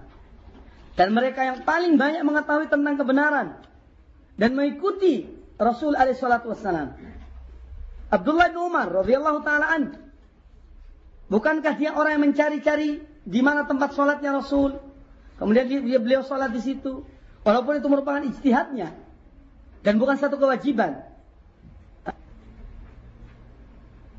[0.96, 3.71] Dan mereka yang paling banyak mengetahui tentang kebenaran
[4.39, 5.28] dan mengikuti
[5.60, 6.96] Rasul alaihi salatu wassalam.
[8.12, 9.84] Abdullah bin Umar radhiyallahu taala an.
[11.32, 14.76] Bukankah dia orang yang mencari-cari di mana tempat sholatnya Rasul?
[15.39, 17.08] Kemudian dia, beliau sholat di situ.
[17.41, 18.94] Walaupun itu merupakan ijtihadnya.
[19.82, 21.02] Dan bukan satu kewajiban.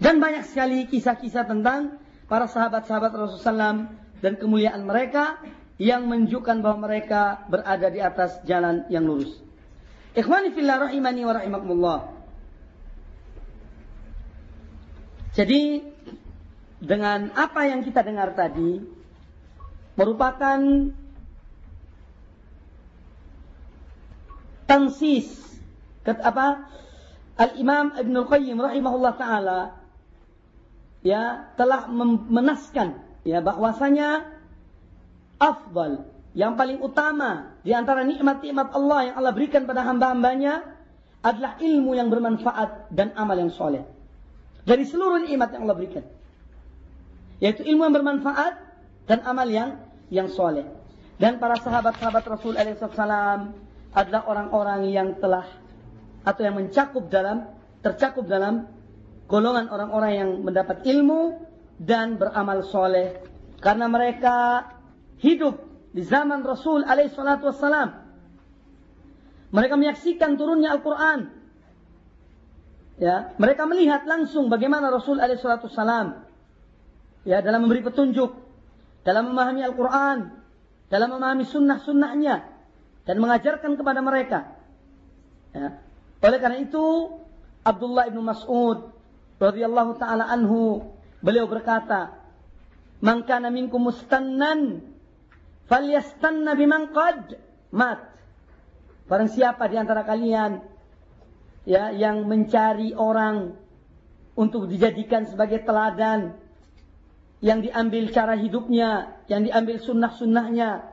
[0.02, 3.78] Dan banyak sekali kisah-kisah tentang para sahabat-sahabat Rasulullah SAW
[4.18, 5.38] dan kemuliaan mereka
[5.78, 9.30] yang menunjukkan bahwa mereka berada di atas jalan yang lurus.
[10.12, 11.98] Ikhwani fillah rahimani wa rahimakumullah.
[15.32, 15.80] Jadi
[16.82, 18.84] dengan apa yang kita dengar tadi
[19.96, 20.60] merupakan
[24.68, 25.28] tansis
[26.04, 26.68] apa
[27.40, 29.60] Al-Imam Ibn Al-Qayyim rahimahullah taala
[31.00, 31.88] ya telah
[32.28, 34.28] menaskan ya bahwasanya
[35.40, 40.64] afdal yang paling utama di antara nikmat-nikmat Allah yang Allah berikan pada hamba-hambanya
[41.20, 43.84] adalah ilmu yang bermanfaat dan amal yang soleh.
[44.64, 46.04] Dari seluruh nikmat yang Allah berikan.
[47.42, 48.54] Yaitu ilmu yang bermanfaat
[49.06, 49.76] dan amal yang
[50.08, 50.64] yang soleh.
[51.20, 53.52] Dan para sahabat-sahabat Rasul SAW
[53.92, 55.46] adalah orang-orang yang telah
[56.24, 57.50] atau yang mencakup dalam
[57.82, 58.70] tercakup dalam
[59.26, 61.42] golongan orang-orang yang mendapat ilmu
[61.82, 63.18] dan beramal soleh
[63.58, 64.70] karena mereka
[65.18, 68.00] hidup di zaman Rasul alaihi salatu wassalam.
[69.52, 71.28] Mereka menyaksikan turunnya Al-Quran.
[72.96, 76.24] Ya, mereka melihat langsung bagaimana Rasul alaihi salatu wassalam
[77.28, 78.32] ya dalam memberi petunjuk,
[79.04, 80.32] dalam memahami Al-Quran,
[80.88, 82.36] dalam memahami sunnah-sunnahnya
[83.04, 84.56] dan mengajarkan kepada mereka.
[85.52, 85.82] Ya.
[86.22, 87.18] Oleh karena itu
[87.62, 88.90] Abdullah ibnu Mas'ud
[89.42, 90.86] radhiyallahu taala anhu
[91.18, 92.14] beliau berkata
[93.02, 94.91] man kana minkum mustannan
[95.72, 97.40] falyastanna biman qad
[97.72, 98.12] mat
[99.08, 100.60] barang siapa di antara kalian
[101.64, 103.56] ya yang mencari orang
[104.36, 106.36] untuk dijadikan sebagai teladan
[107.42, 110.86] yang diambil cara hidupnya, yang diambil sunnah-sunnahnya,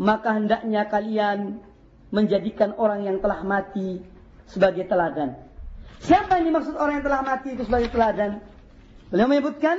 [0.00, 1.60] maka hendaknya kalian
[2.08, 4.00] menjadikan orang yang telah mati
[4.48, 5.36] sebagai teladan.
[6.00, 8.40] Siapa yang dimaksud orang yang telah mati itu sebagai teladan?
[9.12, 9.76] Beliau menyebutkan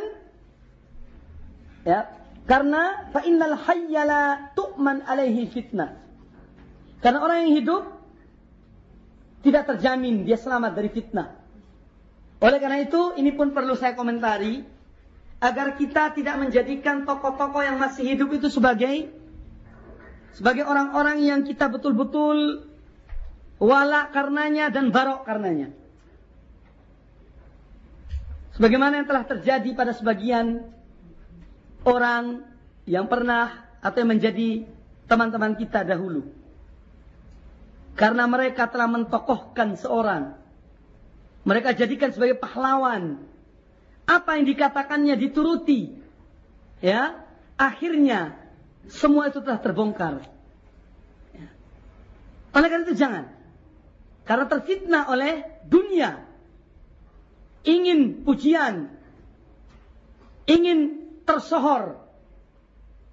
[1.81, 2.13] ya,
[2.47, 5.99] karena fa innal hayyala tu'man alaihi fitnah.
[7.03, 7.83] Karena orang yang hidup
[9.43, 11.35] tidak terjamin dia selamat dari fitnah.
[12.39, 14.63] Oleh karena itu, ini pun perlu saya komentari
[15.43, 19.11] agar kita tidak menjadikan tokoh-tokoh yang masih hidup itu sebagai
[20.33, 22.65] sebagai orang-orang yang kita betul-betul
[23.59, 25.73] wala karenanya dan barok karenanya.
[28.57, 30.76] Sebagaimana yang telah terjadi pada sebagian
[31.87, 32.43] orang
[32.83, 34.67] yang pernah atau yang menjadi
[35.07, 36.27] teman-teman kita dahulu.
[37.95, 40.35] Karena mereka telah mentokohkan seorang.
[41.47, 43.23] Mereka jadikan sebagai pahlawan.
[44.03, 45.95] Apa yang dikatakannya dituruti.
[46.83, 47.25] Ya,
[47.57, 48.37] akhirnya
[48.91, 50.27] semua itu telah terbongkar.
[51.33, 51.49] Ya.
[52.53, 53.25] Oleh karena itu jangan.
[54.27, 56.27] Karena terfitnah oleh dunia
[57.67, 58.87] ingin pujian,
[60.47, 60.96] ingin
[61.27, 61.99] tersohor,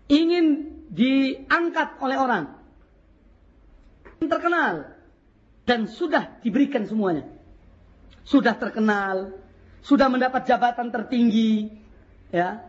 [0.07, 2.45] ingin diangkat oleh orang,
[4.23, 4.95] terkenal,
[5.67, 7.27] dan sudah diberikan semuanya.
[8.25, 9.37] Sudah terkenal,
[9.85, 11.69] sudah mendapat jabatan tertinggi,
[12.33, 12.63] ya,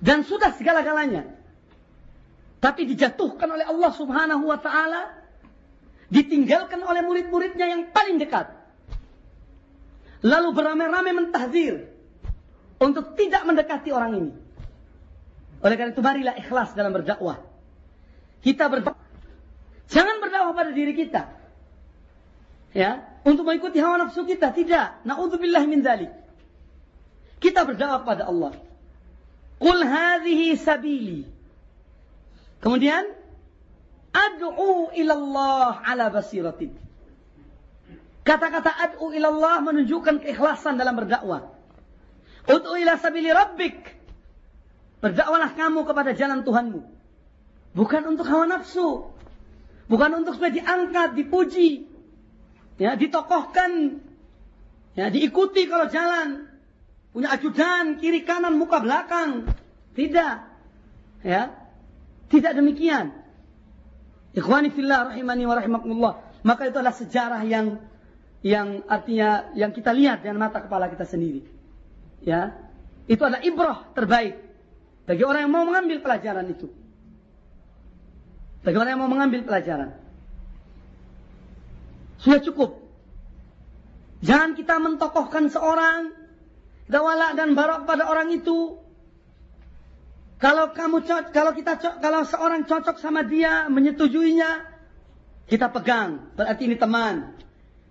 [0.00, 1.28] dan sudah segala-galanya.
[2.58, 5.12] Tapi dijatuhkan oleh Allah Subhanahu wa Ta'ala,
[6.08, 8.64] ditinggalkan oleh murid-muridnya yang paling dekat
[10.24, 11.93] Lalu beramai-ramai mentahzir
[12.80, 14.32] untuk tidak mendekati orang ini.
[15.64, 17.40] Oleh karena itu marilah ikhlas dalam berdakwah.
[18.44, 19.00] Kita berdakwah.
[19.88, 21.32] Jangan berdakwah pada diri kita.
[22.74, 25.00] Ya, untuk mengikuti hawa nafsu kita tidak.
[25.08, 26.12] Nauzubillah min dzalik.
[27.40, 28.52] Kita berdakwah kepada Allah.
[29.62, 31.24] Qul hadhihi sabili.
[32.60, 33.08] Kemudian
[34.12, 36.74] ad'u ila Allah ala basiratin.
[38.24, 41.53] Kata-kata ad'u ila Allah menunjukkan keikhlasan dalam berdakwah.
[42.44, 43.76] Ud'u ila sabili rabbik.
[45.00, 46.80] Berdakwalah kamu kepada jalan Tuhanmu.
[47.76, 49.12] Bukan untuk hawa nafsu.
[49.84, 51.84] Bukan untuk supaya diangkat, dipuji.
[52.80, 54.00] Ya, ditokohkan.
[54.96, 56.48] Ya, diikuti kalau jalan.
[57.12, 59.46] Punya ajudan, kiri kanan, muka belakang.
[59.92, 60.34] Tidak.
[61.22, 61.42] Ya.
[62.32, 63.12] Tidak demikian.
[64.34, 66.14] Ikhwani fillah rahimani wa rahimakumullah.
[66.42, 67.78] Maka itu adalah sejarah yang
[68.44, 71.53] yang artinya yang kita lihat dengan mata kepala kita sendiri.
[72.24, 72.56] Ya.
[73.04, 74.40] Itu adalah ibrah terbaik
[75.04, 76.72] bagi orang yang mau mengambil pelajaran itu.
[78.64, 79.92] Bagi orang yang mau mengambil pelajaran.
[82.16, 82.80] Sudah cukup.
[84.24, 86.16] Jangan kita mentokohkan seorang.
[86.88, 88.80] Kita walak dan barak pada orang itu.
[90.40, 94.64] Kalau kamu kalau kita kalau seorang cocok sama dia, menyetujuinya,
[95.44, 96.32] kita pegang.
[96.32, 97.36] Berarti ini teman.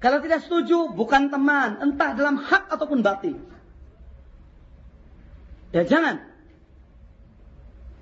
[0.02, 1.78] Kalau tidak setuju, bukan teman.
[1.86, 3.53] Entah dalam hak ataupun batin.
[5.74, 6.22] Ya jangan.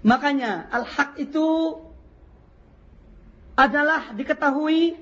[0.03, 1.79] Makanya al-haq itu
[3.55, 4.99] adalah diketahui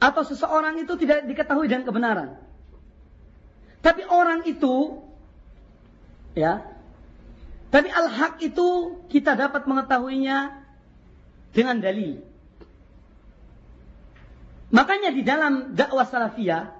[0.00, 2.28] atau seseorang itu tidak diketahui dengan kebenaran.
[3.84, 5.04] Tapi orang itu
[6.32, 6.64] ya.
[7.68, 10.64] Tapi al-haq itu kita dapat mengetahuinya
[11.52, 12.24] dengan dalil.
[14.72, 16.72] Makanya di dalam dakwah salafiyah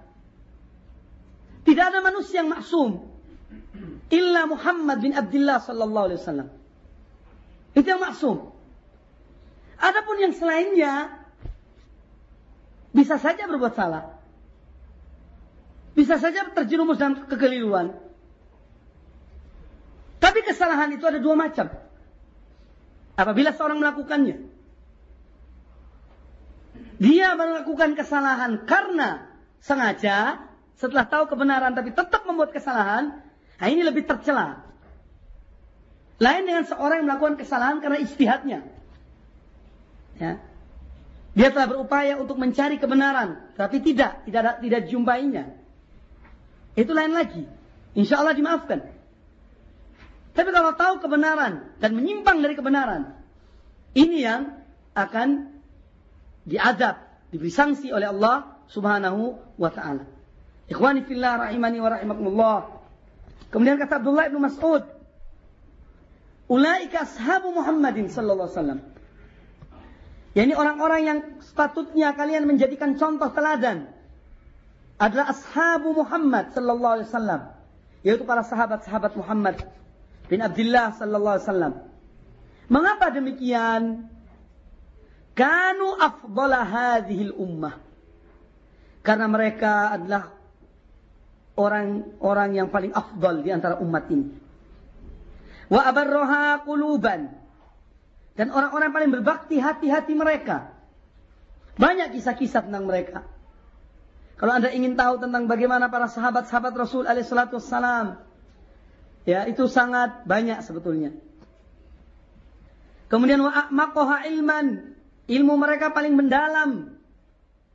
[1.67, 3.17] tidak ada manusia yang maksum
[4.11, 6.48] illa Muhammad bin Abdullah sallallahu alaihi wasallam.
[7.74, 8.54] Itu yang maksum.
[9.76, 11.12] Adapun yang selainnya
[12.96, 14.16] bisa saja berbuat salah.
[15.92, 17.92] Bisa saja terjerumus dalam kekeliruan.
[20.20, 21.72] Tapi kesalahan itu ada dua macam.
[23.16, 24.36] Apabila seorang melakukannya.
[26.96, 29.28] Dia melakukan kesalahan karena
[29.61, 30.40] sengaja
[30.76, 33.20] setelah tahu kebenaran tapi tetap membuat kesalahan,
[33.57, 34.66] Nah ini lebih tercela.
[36.16, 38.61] Lain dengan seorang yang melakukan kesalahan karena istihadnya.
[40.16, 40.40] Ya.
[41.36, 45.52] Dia telah berupaya untuk mencari kebenaran, tapi tidak, tidak tidak jumpainya.
[46.72, 47.44] Itu lain lagi.
[47.92, 48.80] Insya Allah dimaafkan.
[50.32, 53.16] Tapi kalau tahu kebenaran dan menyimpang dari kebenaran,
[53.96, 54.52] ini yang
[54.96, 55.61] akan
[56.44, 57.00] diadab,
[57.32, 60.04] diberi sanksi oleh Allah Subhanahu wa taala.
[60.68, 62.76] Ikhwani fillah rahimani wa rahimakumullah.
[63.51, 64.84] Kemudian kata Abdullah bin Mas'ud,
[66.47, 68.80] Ulaika ashabu Muhammadin sallallahu alaihi wasallam.
[70.37, 73.89] Yani orang-orang yang sepatutnya kalian menjadikan contoh teladan
[75.01, 77.41] adalah ashabu Muhammad sallallahu alaihi wasallam,
[78.07, 79.57] yaitu para sahabat-sahabat Muhammad
[80.30, 81.74] bin Abdullah sallallahu alaihi wasallam.
[82.66, 84.11] Mengapa demikian?
[85.37, 87.78] Kanu afdala hadhil ummah.
[89.05, 90.34] Karena mereka adalah
[91.57, 94.28] orang-orang yang paling afdal di antara umat ini.
[95.72, 97.32] Wa abarroha quluban.
[98.36, 100.76] Dan orang-orang paling berbakti hati-hati mereka.
[101.80, 103.24] Banyak kisah-kisah tentang mereka.
[104.36, 108.20] Kalau Anda ingin tahu tentang bagaimana para sahabat-sahabat Rasul alaihissalatu wassalam.
[109.24, 111.16] Ya, itu sangat banyak sebetulnya.
[113.09, 114.92] Kemudian wa a'maqaha ilman.
[115.26, 117.00] Ilmu mereka paling mendalam.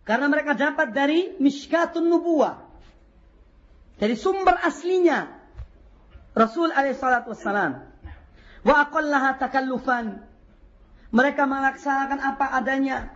[0.05, 2.70] Karena mereka dapat dari miskatun nubuah
[3.98, 5.42] dari sumber aslinya
[6.32, 7.84] Rasul alaihissalatu wassalam.
[8.64, 10.24] Wa aqallaha takallufan.
[11.12, 13.12] Mereka melaksanakan apa adanya.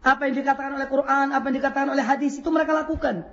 [0.00, 3.28] Apa yang dikatakan oleh Quran, apa yang dikatakan oleh hadis itu mereka lakukan.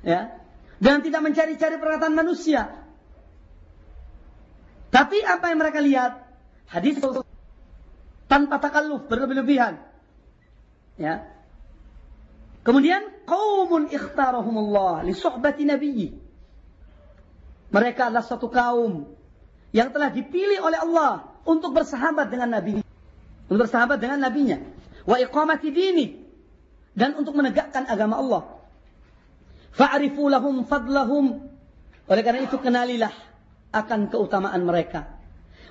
[0.00, 0.40] Ya.
[0.80, 2.72] Dan tidak mencari-cari perkataan manusia.
[4.88, 6.12] Tapi apa yang mereka lihat?
[6.70, 6.96] Hadis
[8.30, 9.82] tanpa takalluf, berlebih-lebihan.
[10.96, 11.28] Ya.
[12.60, 16.08] Kemudian kaumun ikhtarahumullah li suhbati nabiyyi.
[17.70, 19.06] Mereka adalah satu kaum
[19.70, 22.82] yang telah dipilih oleh Allah untuk bersahabat dengan nabi
[23.50, 24.58] untuk bersahabat dengan nabinya
[25.06, 26.06] wa iqamati dini
[26.94, 28.42] dan untuk menegakkan agama Allah.
[29.70, 31.46] Fa'rifu lahum fadlahum.
[32.10, 33.14] Oleh karena itu kenalilah
[33.70, 35.06] akan keutamaan mereka.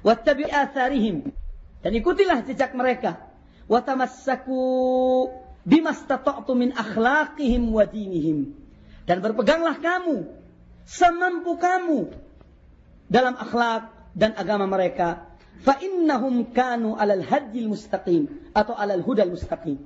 [0.08, 1.36] Wattabi atharihim
[1.84, 3.20] dan ikutilah jejak mereka.
[3.68, 4.64] Watamassaku
[5.68, 8.54] bimastata'tu min akhlaqihim wa dinihim.
[9.10, 10.30] Dan berpeganglah kamu
[10.86, 12.14] semampu kamu
[13.10, 15.26] dalam akhlak dan agama mereka.
[15.60, 19.82] Fa innahum kanu alal hadjil mustaqim atau alal hudal mustaqim.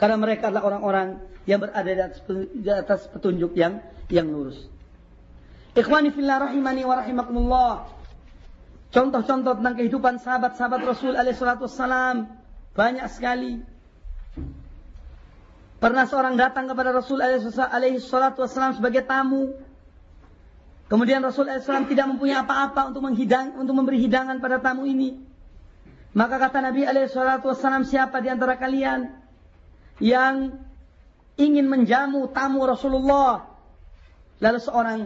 [0.00, 2.20] Karena mereka adalah orang-orang yang berada di atas,
[2.54, 4.56] di atas petunjuk yang yang lurus.
[5.72, 7.72] Ikhwani fillah rahimani wa rahimakumullah.
[8.92, 12.28] Contoh-contoh tentang kehidupan sahabat-sahabat Rasul alaihi salatu wassalam
[12.76, 13.64] banyak sekali.
[15.82, 19.50] Pernah seorang datang kepada Rasul alaihi salatu wassalam sebagai tamu.
[20.86, 25.18] Kemudian Rasul SAW tidak mempunyai apa-apa untuk menghidang, untuk memberi hidangan pada tamu ini.
[26.14, 29.10] Maka kata Nabi SAW, siapa di antara kalian
[29.98, 30.54] yang
[31.34, 33.50] ingin menjamu tamu Rasulullah?
[34.38, 34.98] Lalu seorang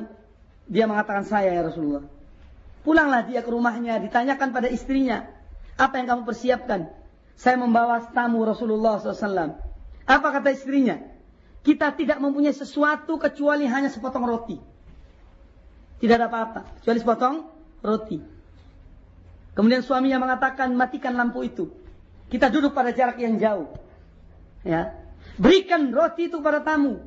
[0.69, 2.05] dia mengatakan saya ya Rasulullah.
[2.85, 5.25] Pulanglah dia ke rumahnya, ditanyakan pada istrinya,
[5.81, 6.93] apa yang kamu persiapkan?
[7.33, 9.66] Saya membawa tamu Rasulullah SAW.
[10.07, 11.03] Apa kata istrinya?
[11.67, 14.55] Kita tidak mempunyai sesuatu kecuali hanya sepotong roti.
[15.99, 16.79] Tidak ada apa-apa.
[16.79, 17.37] Kecuali sepotong
[17.83, 18.19] roti.
[19.59, 21.75] Kemudian suaminya mengatakan matikan lampu itu.
[22.31, 23.67] Kita duduk pada jarak yang jauh.
[24.63, 24.95] Ya.
[25.43, 27.03] Berikan roti itu pada tamu.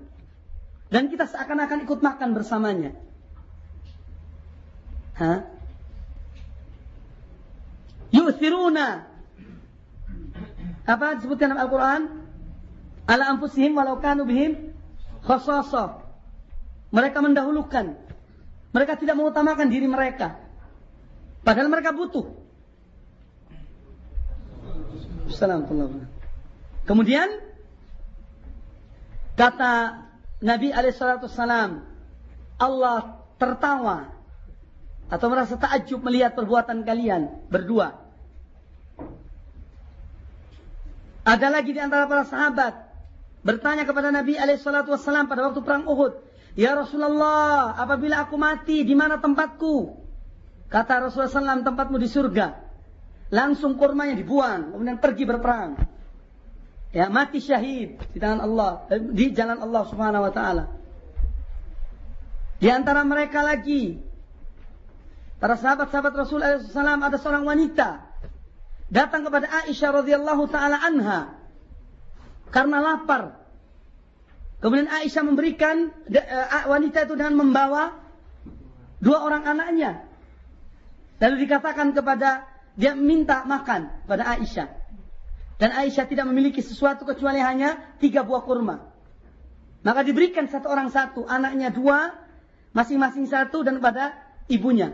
[0.91, 2.91] Dan kita seakan-akan ikut makan bersamanya.
[5.16, 5.45] Hah?
[8.10, 9.06] Yu'thiruna.
[10.89, 12.02] Apa disebutkan dalam Al-Quran?
[13.10, 14.78] Ala anfusihim walau kanu bihim.
[16.93, 17.86] Mereka mendahulukan
[18.70, 20.38] mereka tidak mengutamakan diri mereka.
[21.41, 22.26] Padahal mereka butuh.
[26.86, 27.30] Kemudian
[29.38, 30.05] kata
[30.41, 31.86] Nabi Alaihissalam,
[32.60, 32.97] Allah
[33.41, 34.14] tertawa
[35.10, 37.97] atau merasa takjub melihat perbuatan kalian berdua.
[41.26, 42.89] Ada lagi di antara para sahabat
[43.42, 46.30] bertanya kepada Nabi Alaihissalam pada waktu perang Uhud,
[46.60, 49.96] Ya Rasulullah, apabila aku mati, di mana tempatku?
[50.68, 52.48] Kata Rasulullah SAW, tempatmu di surga.
[53.32, 55.80] Langsung kurmanya dibuang, kemudian pergi berperang.
[56.92, 60.66] Ya, mati syahid di tangan Allah, eh, di jalan Allah Subhanahu wa taala.
[62.60, 64.02] Di antara mereka lagi
[65.40, 68.04] para sahabat-sahabat Rasul SAW ada seorang wanita
[68.92, 71.39] datang kepada Aisyah radhiyallahu taala anha
[72.50, 73.39] karena lapar
[74.60, 77.95] Kemudian Aisyah memberikan uh, wanita itu dengan membawa
[79.00, 80.04] dua orang anaknya.
[81.24, 82.43] Lalu dikatakan kepada
[82.76, 84.68] dia minta makan pada Aisyah.
[85.60, 88.84] Dan Aisyah tidak memiliki sesuatu kecuali hanya tiga buah kurma.
[89.80, 92.12] Maka diberikan satu orang satu, anaknya dua,
[92.76, 94.12] masing-masing satu dan kepada
[94.52, 94.91] ibunya.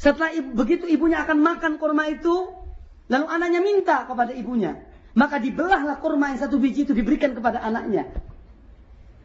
[0.00, 2.48] Setelah begitu ibunya akan makan kurma itu,
[3.12, 4.80] lalu anaknya minta kepada ibunya.
[5.14, 8.10] Maka dibelahlah kurma yang satu biji itu diberikan kepada anaknya.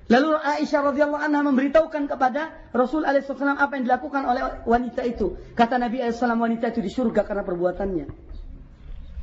[0.09, 5.37] Lalu Aisyah radhiyallahu anha memberitahukan kepada Rasul alaihissalam apa yang dilakukan oleh wanita itu.
[5.53, 8.05] Kata Nabi alaihissalam wanita itu di surga karena perbuatannya.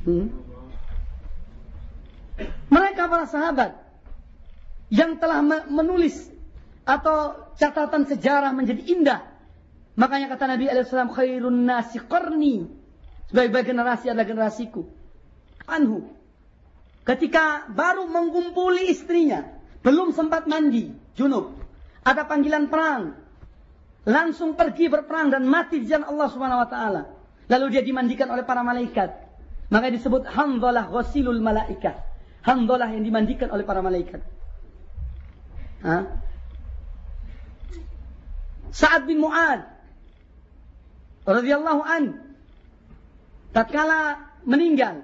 [0.07, 0.27] Hmm?
[2.71, 3.75] Mereka para sahabat
[4.87, 6.31] yang telah menulis
[6.87, 9.19] atau catatan sejarah menjadi indah.
[9.99, 12.63] Makanya kata Nabi alaihissalam khairun nasi qarni.
[13.27, 14.87] Sebaik-baik generasi adalah generasiku.
[15.67, 16.16] Anhu.
[17.07, 19.47] Ketika baru mengumpuli istrinya
[19.79, 21.55] belum sempat mandi, junub.
[22.03, 23.15] Ada panggilan perang.
[24.03, 27.01] Langsung pergi berperang dan mati di jalan Allah Subhanahu wa taala.
[27.47, 29.15] Lalu dia dimandikan oleh para malaikat.
[29.71, 31.95] Maka disebut hamdalah ghasilul malaikat.
[32.43, 34.19] Hamdalah yang dimandikan oleh para malaikat.
[35.87, 35.97] Ha?
[38.71, 39.63] Sa'ad bin Mu'ad
[41.27, 42.03] radhiyallahu an
[43.55, 45.03] tatkala meninggal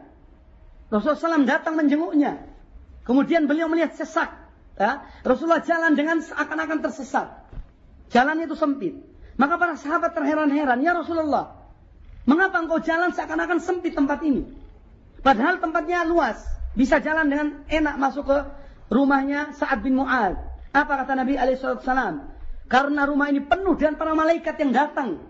[0.93, 2.45] Rasulullah SAW datang menjenguknya
[3.01, 7.29] kemudian beliau melihat sesak Ya, Rasulullah jalan dengan seakan-akan tersesat.
[8.09, 8.97] Jalan itu sempit.
[9.37, 11.69] Maka para sahabat terheran-heran, ya Rasulullah,
[12.25, 14.45] mengapa engkau jalan seakan-akan sempit tempat ini?
[15.21, 16.41] Padahal tempatnya luas,
[16.73, 18.37] bisa jalan dengan enak masuk ke
[18.89, 20.37] rumahnya Sa'ad bin Mu'ad.
[20.73, 22.33] Apa kata Nabi Alaihissalam?
[22.65, 25.21] Karena rumah ini penuh dengan para malaikat yang datang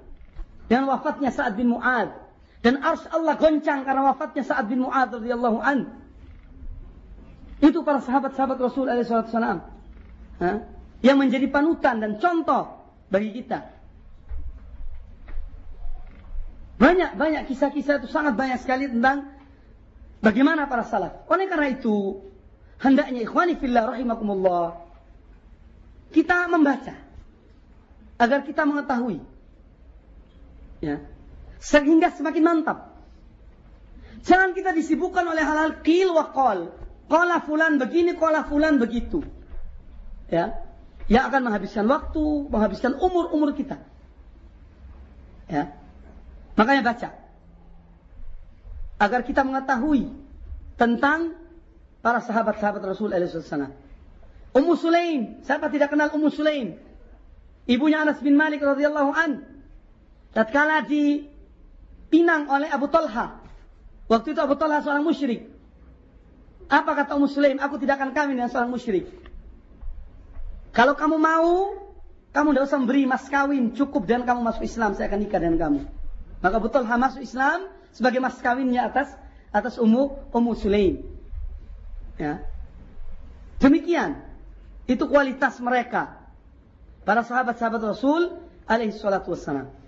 [0.72, 2.16] dengan wafatnya Sa'ad bin Mu'ad.
[2.64, 5.92] Dan ars Allah goncang karena wafatnya Sa'ad bin Mu'ad radhiyallahu anhu.
[7.60, 9.60] Itu para sahabat-sahabat Rasul alaihissalam.
[11.04, 12.80] Yang menjadi panutan dan contoh
[13.12, 13.68] bagi kita.
[16.80, 19.28] Banyak-banyak kisah-kisah itu sangat banyak sekali tentang
[20.24, 21.28] bagaimana para salaf.
[21.28, 22.24] Oleh karena itu,
[22.80, 24.84] hendaknya ikhwani fillah rahimakumullah
[26.14, 26.94] kita membaca
[28.22, 29.24] agar kita mengetahui
[30.84, 31.02] ya
[31.64, 32.92] sehingga semakin mantap.
[34.28, 36.76] Jangan kita disibukkan oleh hal-hal qil wa qal.
[37.08, 39.24] Kola fulan begini, kola fulan begitu.
[40.28, 40.60] Ya.
[41.12, 43.80] yang akan menghabiskan waktu, menghabiskan umur-umur kita.
[45.52, 45.76] Ya.
[46.56, 47.10] Makanya baca.
[49.04, 50.08] Agar kita mengetahui
[50.80, 51.36] tentang
[52.00, 53.76] para sahabat-sahabat Rasul SAW.
[54.54, 56.80] Ummu Sulaim, siapa tidak kenal Ummu Sulaim?
[57.68, 59.44] Ibunya Anas bin Malik radhiyallahu an.
[60.32, 60.88] Tatkala
[62.14, 63.42] dipinang oleh Abu Talha.
[64.06, 65.50] Waktu itu Abu Talha seorang musyrik.
[66.70, 67.58] Apa kata Ummu Sulaim?
[67.58, 69.10] Aku tidak akan kawin dengan seorang musyrik.
[70.78, 71.74] Kalau kamu mau,
[72.30, 73.74] kamu tidak usah memberi mas kawin.
[73.74, 75.80] Cukup dan kamu masuk Islam, saya akan nikah dengan kamu.
[76.46, 79.10] Maka Abu Talha masuk Islam sebagai mas kawinnya atas
[79.50, 81.02] atas Ummu Ummu Sulaim.
[82.22, 82.46] Ya.
[83.58, 84.22] Demikian.
[84.86, 86.22] Itu kualitas mereka.
[87.10, 88.38] Para sahabat-sahabat Rasul
[88.70, 89.83] alaihi salatu wassalam.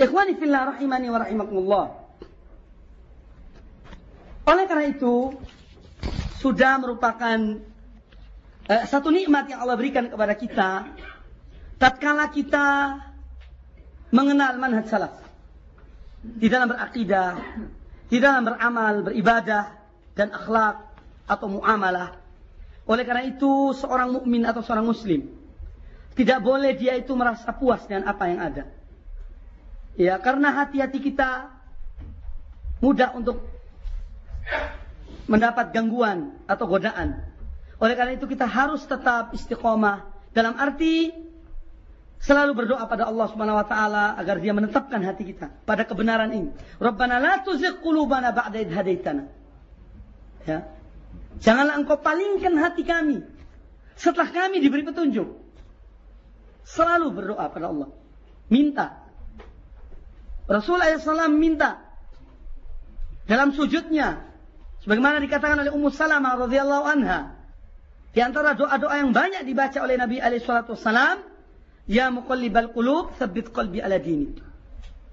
[0.00, 1.84] Ikhwani fillah rahimani wa rahimakumullah.
[4.48, 5.36] Oleh karena itu,
[6.40, 7.36] sudah merupakan
[8.64, 10.88] eh, satu nikmat yang Allah berikan kepada kita
[11.76, 12.96] tatkala kita
[14.08, 15.20] mengenal manhaj salaf
[16.24, 17.36] di dalam berakidah,
[18.08, 19.76] di dalam beramal, beribadah
[20.16, 20.96] dan akhlak
[21.28, 22.16] atau muamalah.
[22.88, 25.28] Oleh karena itu, seorang mukmin atau seorang muslim
[26.16, 28.79] tidak boleh dia itu merasa puas dengan apa yang ada.
[30.00, 31.52] Ya, karena hati-hati kita
[32.80, 33.44] mudah untuk
[35.28, 37.20] mendapat gangguan atau godaan.
[37.76, 41.12] Oleh karena itu kita harus tetap istiqomah dalam arti
[42.16, 46.48] selalu berdoa pada Allah Subhanahu wa taala agar dia menetapkan hati kita pada kebenaran ini.
[46.80, 49.28] Rabbana la tuzigh qulubana ba'da idh hadaitana.
[50.48, 50.64] Ya.
[51.44, 53.20] Janganlah engkau palingkan hati kami
[54.00, 55.28] setelah kami diberi petunjuk.
[56.64, 57.92] Selalu berdoa pada Allah.
[58.48, 58.99] Minta.
[60.50, 61.78] Rasulullah SAW minta
[63.30, 64.26] dalam sujudnya
[64.82, 67.38] sebagaimana dikatakan oleh Ummu Salamah radhiyallahu anha
[68.10, 71.30] di antara doa-doa yang banyak dibaca oleh Nabi alaihi salatu wasallam
[71.90, 74.38] Ya muqallibal qulub, tsabbit qalbi ala dini.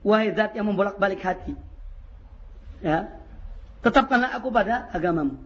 [0.06, 1.58] Wahai zat yang membolak-balik hati.
[2.86, 3.18] Ya.
[3.82, 5.42] Tetapkanlah aku pada agamamu.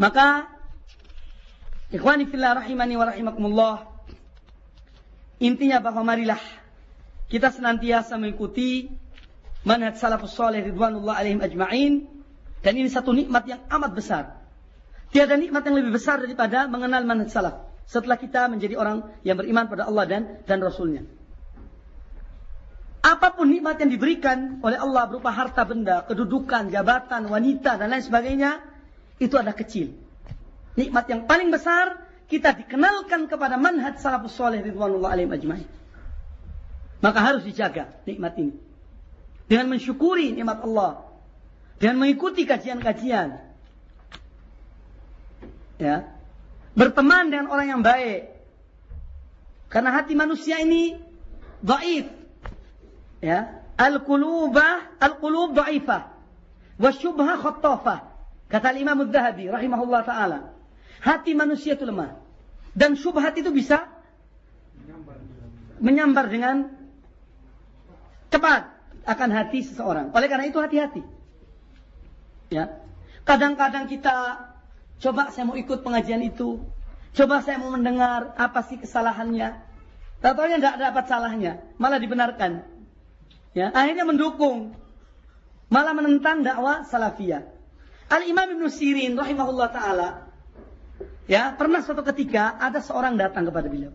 [0.00, 0.48] Maka
[1.92, 3.76] ikhwani fillah rahimani wa rahimakumullah.
[5.44, 6.40] Intinya bahwa marilah
[7.34, 8.86] kita senantiasa mengikuti
[9.66, 12.06] manhaj salafus saleh ridwanullah alaihim ajma'in
[12.62, 14.38] dan ini satu nikmat yang amat besar.
[15.10, 19.66] Tiada nikmat yang lebih besar daripada mengenal manhaj salaf setelah kita menjadi orang yang beriman
[19.66, 21.02] pada Allah dan dan Rasulnya.
[23.02, 28.00] Apa pun nikmat yang diberikan oleh Allah berupa harta benda, kedudukan, jabatan, wanita, dan lain
[28.00, 28.62] sebagainya,
[29.18, 29.90] itu ada kecil.
[30.78, 31.98] Nikmat yang paling besar,
[32.30, 35.83] kita dikenalkan kepada manhaj salafus soleh ridwanullah alaihim ajma'in.
[37.00, 38.54] Maka harus dijaga nikmat ini.
[39.50, 41.04] Dengan mensyukuri nikmat Allah.
[41.78, 43.40] Dengan mengikuti kajian-kajian.
[45.74, 46.06] Ya,
[46.78, 48.30] berteman dengan orang yang baik.
[49.68, 50.94] Karena hati manusia ini
[51.60, 52.06] dhaif.
[53.18, 56.14] Ya, al-qulubah al-qulub dhaifah
[56.78, 58.14] wa syubha khattafah.
[58.46, 60.54] Kata Imam Az-Zahabi rahimahullah taala.
[61.02, 62.22] Hati manusia itu lemah.
[62.70, 63.90] Dan syubhat itu bisa
[65.82, 66.70] menyambar dengan
[68.34, 68.74] cepat
[69.06, 70.10] akan hati seseorang.
[70.10, 71.06] Oleh karena itu hati-hati.
[72.50, 72.82] Ya.
[73.22, 74.50] Kadang-kadang kita
[75.02, 76.62] Coba saya mau ikut pengajian itu.
[77.14, 79.60] Coba saya mau mendengar apa sih kesalahannya.
[80.24, 82.64] Tahu-tahunya tidak dapat salahnya, malah dibenarkan.
[83.52, 84.72] Ya, akhirnya mendukung,
[85.68, 87.44] malah menentang dakwah salafiyah.
[88.08, 90.08] Al Imam Ibn Sirin rahimahullah taala
[91.28, 93.92] ya pernah suatu ketika ada seorang datang kepada beliau.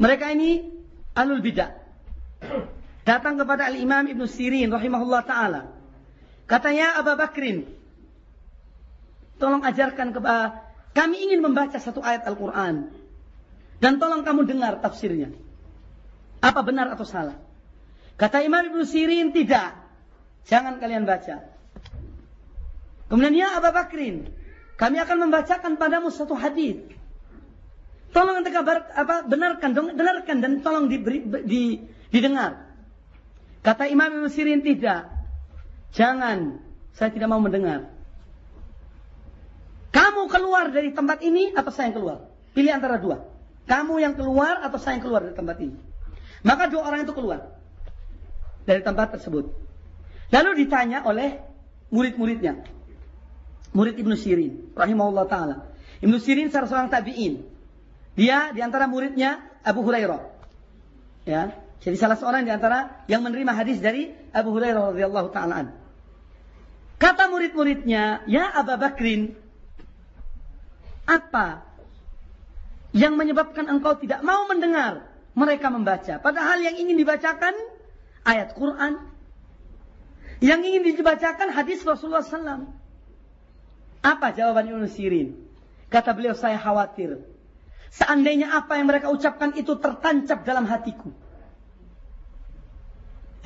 [0.00, 0.64] Mereka ini
[1.12, 1.72] alul bidah.
[3.06, 5.70] Datang kepada Al Imam Ibn Sirin rahimahullah taala.
[6.50, 7.70] Katanya Abu Bakrin,
[9.36, 10.64] Tolong ajarkan kepada
[10.96, 12.88] kami ingin membaca satu ayat Al-Quran.
[13.76, 15.28] Dan tolong kamu dengar tafsirnya.
[16.40, 17.36] Apa benar atau salah?
[18.16, 19.76] Kata Imam Ibn Sirin, tidak.
[20.48, 21.52] Jangan kalian baca.
[23.12, 24.32] Kemudian ya Abu Bakrin,
[24.80, 26.80] kami akan membacakan padamu satu hadis.
[28.16, 32.65] Tolong kabar, apa benarkan, dengarkan dan tolong diberi, di, didengar.
[33.66, 35.10] Kata Imam Ibn Sirin tidak.
[35.90, 36.62] Jangan,
[36.94, 37.90] saya tidak mau mendengar.
[39.90, 42.18] Kamu keluar dari tempat ini atau saya yang keluar?
[42.54, 43.26] Pilih antara dua.
[43.66, 45.74] Kamu yang keluar atau saya yang keluar dari tempat ini?
[46.46, 47.58] Maka dua orang itu keluar
[48.62, 49.50] dari tempat tersebut.
[50.30, 51.42] Lalu ditanya oleh
[51.90, 52.62] murid-muridnya.
[53.74, 55.56] Murid Ibnu Sirin, rahimahullah taala.
[56.06, 57.42] Ibnu Sirin salah seorang tabi'in.
[58.14, 60.22] Dia di antara muridnya Abu Hurairah.
[61.26, 65.72] Ya, jadi salah seorang di antara yang menerima hadis dari Abu Hurairah radhiyallahu taala
[66.96, 69.36] Kata murid-muridnya, "Ya Abu Bakrin,
[71.06, 71.62] Apa
[72.90, 75.06] yang menyebabkan engkau tidak mau mendengar
[75.38, 76.18] mereka membaca?
[76.18, 77.54] Padahal yang ingin dibacakan
[78.26, 78.98] ayat Quran.
[80.42, 82.68] Yang ingin dibacakan hadis Rasulullah SAW.
[84.02, 85.38] Apa jawaban Ibnu Sirin?
[85.88, 87.22] Kata beliau, saya khawatir.
[87.94, 91.14] Seandainya apa yang mereka ucapkan itu tertancap dalam hatiku.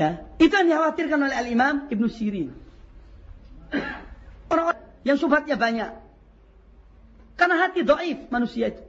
[0.01, 2.57] Ya, itu yang dikhawatirkan oleh Al-Imam Ibnu Sirin.
[4.49, 5.93] Orang-orang yang subhatnya banyak.
[7.37, 8.81] Karena hati doif manusia itu.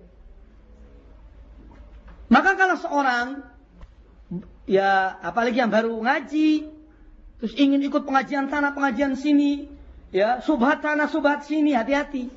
[2.32, 3.43] Maka kalau seorang,
[4.64, 6.72] ya apalagi yang baru ngaji,
[7.43, 9.68] terus ingin ikut pengajian sana, pengajian sini,
[10.16, 12.32] ya subhat sana, subhat sini, hati-hati.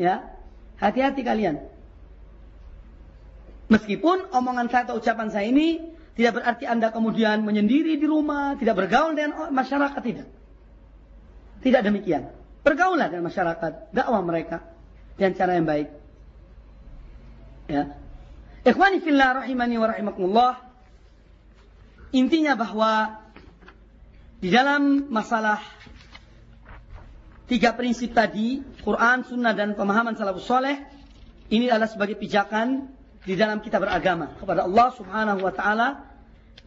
[0.00, 0.32] Ya,
[0.80, 1.60] hati-hati kalian.
[3.68, 8.74] Meskipun omongan saya atau ucapan saya ini tidak berarti Anda kemudian menyendiri di rumah, tidak
[8.74, 10.26] bergaul dengan masyarakat, tidak.
[11.62, 12.34] Tidak demikian.
[12.66, 14.66] Bergaulah dengan masyarakat, dakwah mereka
[15.14, 15.88] dengan cara yang baik.
[17.70, 17.94] Ya.
[18.66, 20.54] Ikhwani fillah rahimani wa rahimakumullah.
[22.10, 23.22] Intinya bahwa
[24.42, 25.62] di dalam masalah
[27.46, 30.82] tiga prinsip tadi, Quran, Sunnah, dan pemahaman salafus soleh,
[31.54, 32.90] ini adalah sebagai pijakan
[33.22, 36.07] di dalam kita beragama kepada Allah Subhanahu wa taala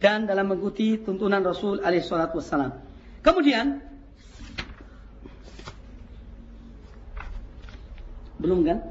[0.02, 2.74] dan dalam mengikuti tuntunan Rasul alaihi salatu wassalam.
[3.22, 3.78] Kemudian
[8.42, 8.82] belum kan?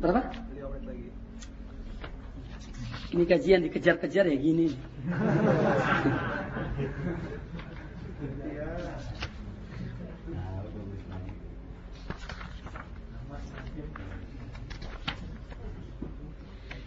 [0.00, 0.32] Berapa?
[3.12, 4.72] Ini kajian dikejar-kejar ya gini.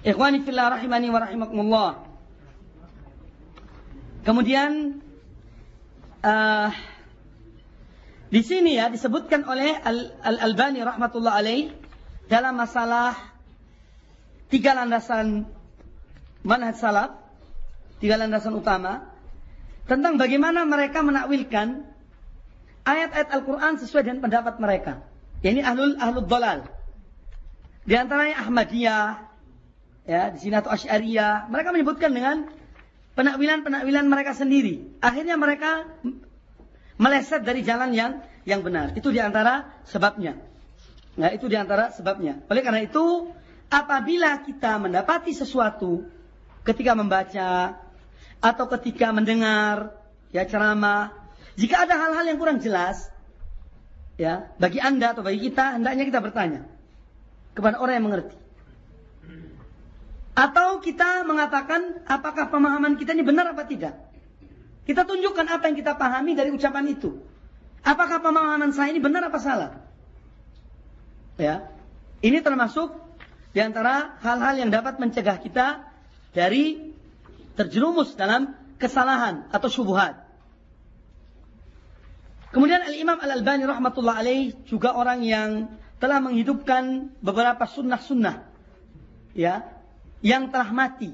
[0.05, 2.04] Ikhwani fillah rahimani wa rahimakumullah.
[4.25, 4.97] Kemudian
[6.25, 6.69] uh,
[8.33, 9.77] di sini ya disebutkan oleh
[10.25, 11.69] Al-Albani rahmatullah alaih
[12.25, 13.13] dalam masalah
[14.49, 15.45] tiga landasan
[16.41, 17.21] manhaj salaf,
[18.01, 19.13] tiga landasan utama,
[19.85, 21.85] tentang bagaimana mereka menakwilkan
[22.81, 25.05] ayat-ayat Al-Quran sesuai dengan pendapat mereka.
[25.45, 26.65] Ini ahlul ahlul dolal.
[27.85, 29.05] Di antaranya Ahmadiyah,
[30.09, 32.49] ya di sini atau Asy'ariyah, mereka menyebutkan dengan
[33.15, 34.99] penakwilan-penakwilan mereka sendiri.
[34.99, 35.87] Akhirnya mereka
[36.99, 38.93] meleset dari jalan yang yang benar.
[38.93, 40.37] Itu di antara sebabnya.
[41.15, 42.43] Nah, itu di antara sebabnya.
[42.51, 43.31] Oleh karena itu,
[43.71, 46.03] apabila kita mendapati sesuatu
[46.67, 47.79] ketika membaca
[48.43, 49.95] atau ketika mendengar
[50.35, 51.15] ya ceramah,
[51.55, 53.07] jika ada hal-hal yang kurang jelas,
[54.19, 56.61] ya bagi anda atau bagi kita hendaknya kita bertanya
[57.55, 58.44] kepada orang yang mengerti.
[60.35, 63.95] Atau kita mengatakan apakah pemahaman kita ini benar apa tidak.
[64.83, 67.23] Kita tunjukkan apa yang kita pahami dari ucapan itu.
[67.81, 69.71] Apakah pemahaman saya ini benar apa salah?
[71.39, 71.71] Ya.
[72.19, 72.91] Ini termasuk
[73.55, 75.87] di antara hal-hal yang dapat mencegah kita
[76.35, 76.91] dari
[77.55, 80.19] terjerumus dalam kesalahan atau syubhat.
[82.51, 88.47] Kemudian Al-Imam Al-Albani rahmatullah alaih juga orang yang telah menghidupkan beberapa sunnah-sunnah
[89.35, 89.74] ya
[90.25, 91.13] yang telah mati.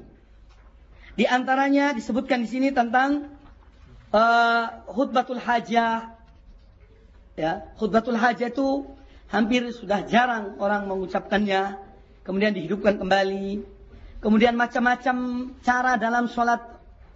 [1.19, 3.27] Di antaranya disebutkan di sini tentang
[4.15, 6.15] uh, khutbatul hajah.
[7.35, 8.87] Ya, khutbatul hajah itu
[9.27, 11.75] hampir sudah jarang orang mengucapkannya,
[12.23, 13.67] kemudian dihidupkan kembali.
[14.23, 16.61] Kemudian macam-macam cara dalam sholat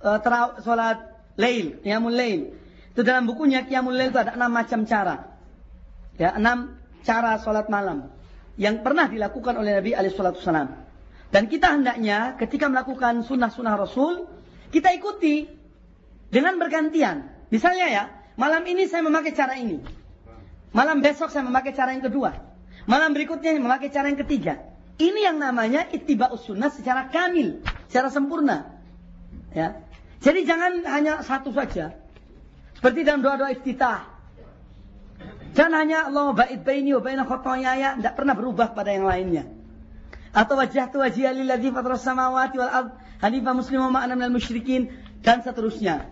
[0.03, 0.99] uh, tera, sholat
[1.39, 2.59] lail, qiyamul lail.
[2.91, 5.31] Itu dalam bukunya qiyamul lail itu ada enam macam cara.
[6.19, 6.75] Ya, enam
[7.07, 8.11] cara sholat malam
[8.59, 10.84] yang pernah dilakukan oleh Nabi Alaihissalam.
[11.33, 14.29] Dan kita hendaknya ketika melakukan sunnah-sunnah Rasul,
[14.69, 15.49] kita ikuti
[16.29, 17.31] dengan bergantian.
[17.49, 18.03] Misalnya ya,
[18.35, 19.81] malam ini saya memakai cara ini.
[20.75, 22.35] Malam besok saya memakai cara yang kedua.
[22.85, 24.59] Malam berikutnya memakai cara yang ketiga.
[24.95, 28.75] Ini yang namanya ittiba'us sunnah secara kamil, secara sempurna.
[29.55, 29.83] Ya.
[30.19, 31.95] Jadi jangan hanya satu saja.
[32.75, 34.07] Seperti dalam doa-doa iftitah.
[35.55, 39.54] Jangan hanya Allah ba'id baini wa baina khotoyaya, tidak pernah berubah pada yang lainnya.
[40.35, 42.89] Atau wajah tu wajah lilladzi fatras samawati wal ard
[43.23, 44.91] hanifah muslimah ma'ana minal musyrikin
[45.23, 46.11] dan seterusnya.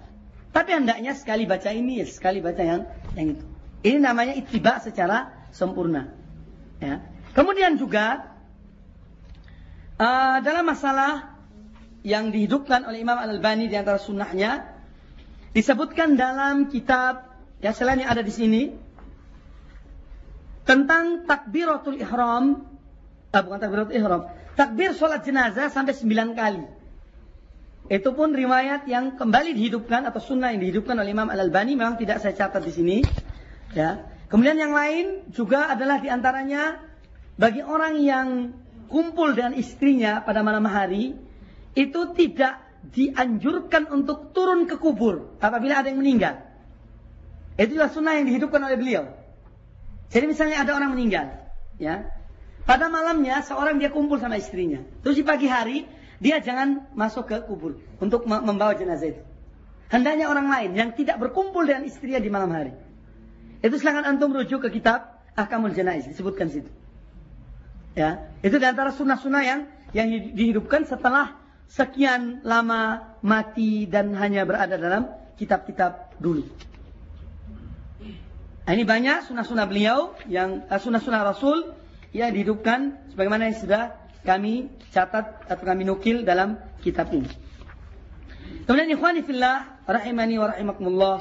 [0.56, 2.88] Tapi hendaknya sekali baca ini, sekali baca yang
[3.20, 3.46] yang itu.
[3.84, 6.16] Ini namanya ittiba secara sempurna.
[6.80, 7.04] Ya.
[7.36, 8.34] Kemudian juga
[9.94, 11.38] Uh, dalam masalah
[12.02, 14.66] yang dihidupkan oleh Imam Al-Albani di antara sunnahnya
[15.54, 17.30] disebutkan dalam kitab
[17.62, 18.64] ya selain yang ada di sini
[20.66, 22.73] tentang takbiratul ihram
[23.34, 24.22] ah, bukan takbiratul ihram
[24.54, 26.64] takbir sholat jenazah sampai sembilan kali
[27.92, 32.00] itu pun riwayat yang kembali dihidupkan atau sunnah yang dihidupkan oleh Imam Al Albani memang
[32.00, 32.98] tidak saya catat di sini
[33.76, 36.82] ya Kemudian yang lain juga adalah di antaranya
[37.38, 38.28] bagi orang yang
[38.90, 41.14] kumpul dengan istrinya pada malam hari
[41.78, 46.42] itu tidak dianjurkan untuk turun ke kubur apabila ada yang meninggal.
[47.62, 49.06] Itulah sunnah yang dihidupkan oleh beliau.
[50.10, 51.30] Jadi misalnya ada orang meninggal,
[51.78, 52.10] ya.
[52.64, 54.80] Pada malamnya seorang dia kumpul sama istrinya.
[55.04, 55.84] Terus di pagi hari
[56.24, 59.24] dia jangan masuk ke kubur untuk membawa jenazah itu.
[59.92, 62.72] Hendaknya orang lain yang tidak berkumpul dengan istrinya di malam hari.
[63.60, 66.72] Itu silahkan antum rujuk ke kitab Ahkamul Janaiz disebutkan situ.
[67.94, 69.60] Ya, itu di antara sunnah-sunnah yang
[69.94, 71.38] yang dihidupkan setelah
[71.70, 76.42] sekian lama mati dan hanya berada dalam kitab-kitab dulu.
[78.64, 81.83] Nah, ini banyak sunnah-sunnah beliau yang uh, sunnah-sunnah Rasul
[82.14, 83.84] yang dihidupkan sebagaimana yang sudah
[84.24, 87.28] kami catat atau kami nukil dalam kitab ini.
[88.64, 91.18] Kemudian ikhwani fillah rahimani wa rahimakumullah.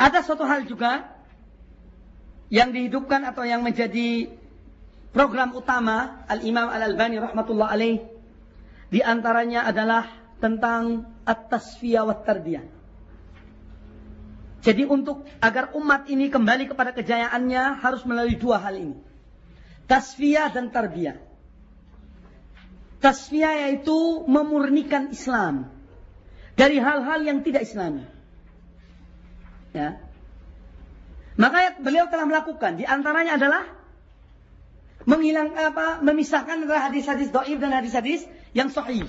[0.00, 1.12] Ada suatu hal juga
[2.48, 4.32] yang dihidupkan atau yang menjadi
[5.12, 8.00] program utama Al-Imam Al-Albani rahmatullah alaih
[8.90, 10.08] di antaranya adalah
[10.40, 12.79] tentang at-tasfiyah wa tarbiyah.
[14.60, 18.96] Jadi untuk agar umat ini kembali kepada kejayaannya harus melalui dua hal ini.
[19.88, 21.16] Tasfiyah dan tarbiyah.
[23.00, 25.72] Tasfiyah yaitu memurnikan Islam
[26.60, 28.04] dari hal-hal yang tidak Islami.
[29.72, 29.96] Ya.
[31.40, 33.64] Maka beliau telah melakukan di antaranya adalah
[35.08, 39.08] menghilang apa memisahkan antara hadis-hadis doib dan hadis-hadis yang sahih.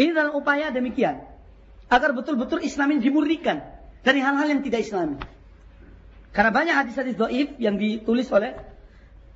[0.00, 1.20] Ini dalam upaya demikian.
[1.92, 3.69] Agar betul-betul Islam ini dimurnikan
[4.00, 5.20] dari hal-hal yang tidak Islami.
[6.30, 8.54] Karena banyak hadis-hadis doib yang ditulis oleh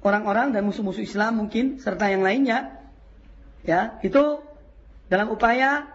[0.04, 2.78] orang-orang dan musuh-musuh Islam mungkin serta yang lainnya.
[3.64, 4.44] Ya, itu
[5.08, 5.88] dalam upaya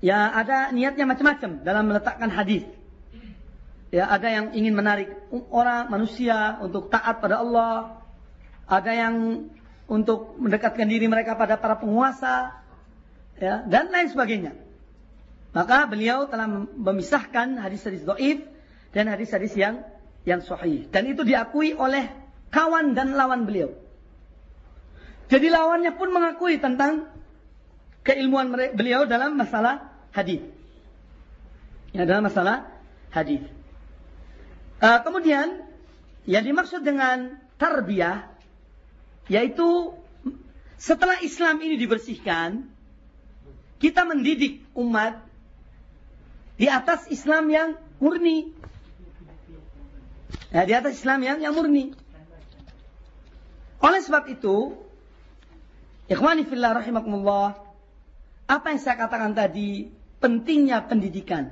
[0.00, 2.64] ya ada niatnya macam-macam dalam meletakkan hadis.
[3.90, 5.10] Ya, ada yang ingin menarik
[5.50, 8.02] orang manusia untuk taat pada Allah.
[8.70, 9.14] Ada yang
[9.90, 12.54] untuk mendekatkan diri mereka pada para penguasa
[13.34, 14.54] ya, dan lain sebagainya.
[15.50, 16.46] Maka beliau telah
[16.78, 18.46] memisahkan hadis-hadis doif
[18.94, 19.82] dan hadis-hadis yang
[20.22, 20.86] yang sahih.
[20.90, 22.06] Dan itu diakui oleh
[22.54, 23.74] kawan dan lawan beliau.
[25.30, 27.06] Jadi lawannya pun mengakui tentang
[28.02, 30.42] keilmuan beliau dalam masalah hadis.
[31.94, 32.70] Ya, dalam masalah
[33.10, 33.42] hadis.
[34.78, 35.66] Uh, kemudian
[36.26, 38.30] yang dimaksud dengan tarbiyah
[39.30, 39.94] yaitu
[40.80, 42.66] setelah Islam ini dibersihkan,
[43.78, 45.29] kita mendidik umat
[46.60, 48.52] di atas Islam yang murni.
[50.52, 51.96] Ya, di atas Islam yang yang murni.
[53.80, 54.76] Oleh sebab itu,
[56.12, 57.56] ikhwani fillah rahimakumullah,
[58.44, 59.88] apa yang saya katakan tadi,
[60.20, 61.48] pentingnya pendidikan.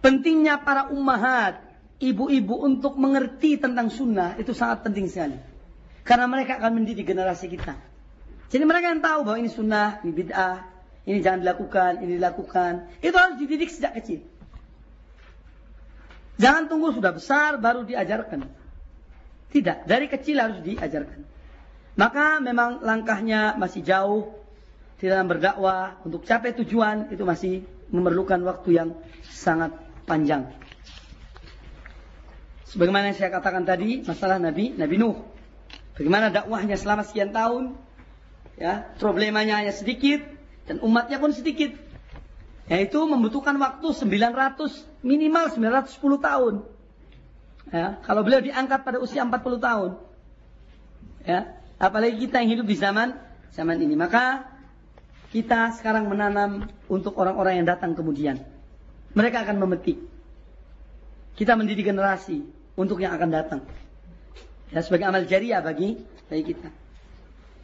[0.00, 1.60] Pentingnya para ummahat,
[2.00, 5.36] ibu-ibu untuk mengerti tentang sunnah, itu sangat penting sekali.
[6.00, 7.76] Karena mereka akan mendidik generasi kita.
[8.48, 10.71] Jadi mereka yang tahu bahwa ini sunnah, ini bid'ah,
[11.02, 12.72] ini jangan dilakukan, ini dilakukan.
[13.02, 14.22] Itu harus dididik sejak kecil.
[16.38, 18.46] Jangan tunggu sudah besar baru diajarkan.
[19.50, 21.26] Tidak, dari kecil harus diajarkan.
[21.98, 24.32] Maka memang langkahnya masih jauh
[24.96, 28.88] di dalam berdakwah untuk capai tujuan itu masih memerlukan waktu yang
[29.26, 29.74] sangat
[30.08, 30.48] panjang.
[32.72, 35.20] Sebagaimana yang saya katakan tadi, masalah Nabi Nabi Nuh.
[35.92, 37.76] Bagaimana dakwahnya selama sekian tahun,
[38.56, 40.24] ya, problemanya hanya sedikit,
[40.66, 41.74] dan umatnya pun sedikit.
[42.70, 46.54] Yaitu membutuhkan waktu 900 minimal 910 tahun.
[47.72, 49.90] Ya, kalau beliau diangkat pada usia 40 tahun.
[51.26, 53.18] Ya, apalagi kita yang hidup di zaman
[53.52, 53.98] zaman ini.
[53.98, 54.46] Maka
[55.32, 58.40] kita sekarang menanam untuk orang-orang yang datang kemudian.
[59.12, 60.00] Mereka akan memetik.
[61.36, 62.44] Kita mendidik generasi
[62.76, 63.60] untuk yang akan datang.
[64.72, 66.68] Ya, sebagai amal jariah bagi bagi kita.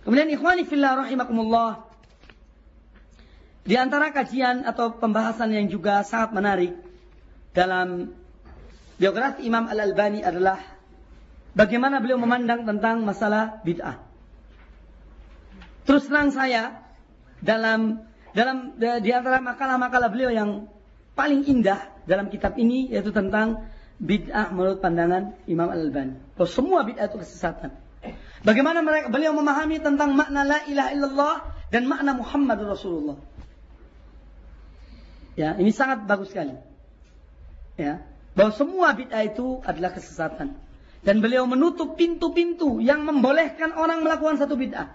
[0.04, 1.87] Kemudian ikhwani fillah rahimakumullah
[3.68, 6.72] di antara kajian atau pembahasan yang juga sangat menarik
[7.52, 8.16] dalam
[8.96, 10.56] biografi Imam Al-Albani adalah
[11.52, 14.00] bagaimana beliau memandang tentang masalah bid'ah.
[15.84, 16.80] Terus terang saya
[17.44, 20.50] dalam dalam di antara makalah-makalah beliau yang
[21.12, 23.68] paling indah dalam kitab ini yaitu tentang
[24.00, 26.16] bid'ah menurut pandangan Imam Al-Albani.
[26.40, 27.76] Bahwa semua bid'ah itu kesesatan.
[28.48, 31.36] Bagaimana mereka beliau memahami tentang makna la ilaha illallah
[31.68, 33.20] dan makna Muhammad Rasulullah.
[35.38, 36.58] Ya, ini sangat bagus sekali.
[37.78, 38.02] Ya,
[38.34, 40.58] bahwa semua bid'ah itu adalah kesesatan.
[41.06, 44.90] Dan beliau menutup pintu-pintu yang membolehkan orang melakukan satu bid'ah.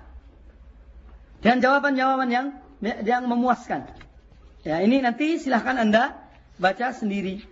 [1.39, 2.47] Dan jawaban-jawaban yang
[2.83, 3.87] yang memuaskan.
[4.67, 6.11] Ya, ini nanti silahkan Anda
[6.59, 7.47] baca sendiri.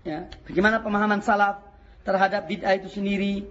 [0.00, 1.60] Ya, bagaimana pemahaman salaf
[2.08, 3.44] terhadap bid'ah itu sendiri.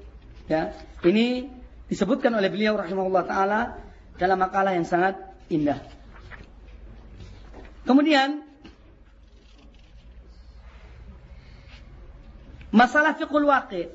[0.50, 0.74] Ya,
[1.06, 1.46] ini
[1.94, 3.62] disebutkan oleh beliau rahimahullah taala
[4.18, 5.14] dalam makalah yang sangat
[5.54, 5.78] indah.
[7.86, 8.49] Kemudian
[12.70, 13.90] masalah fiqhul waqi.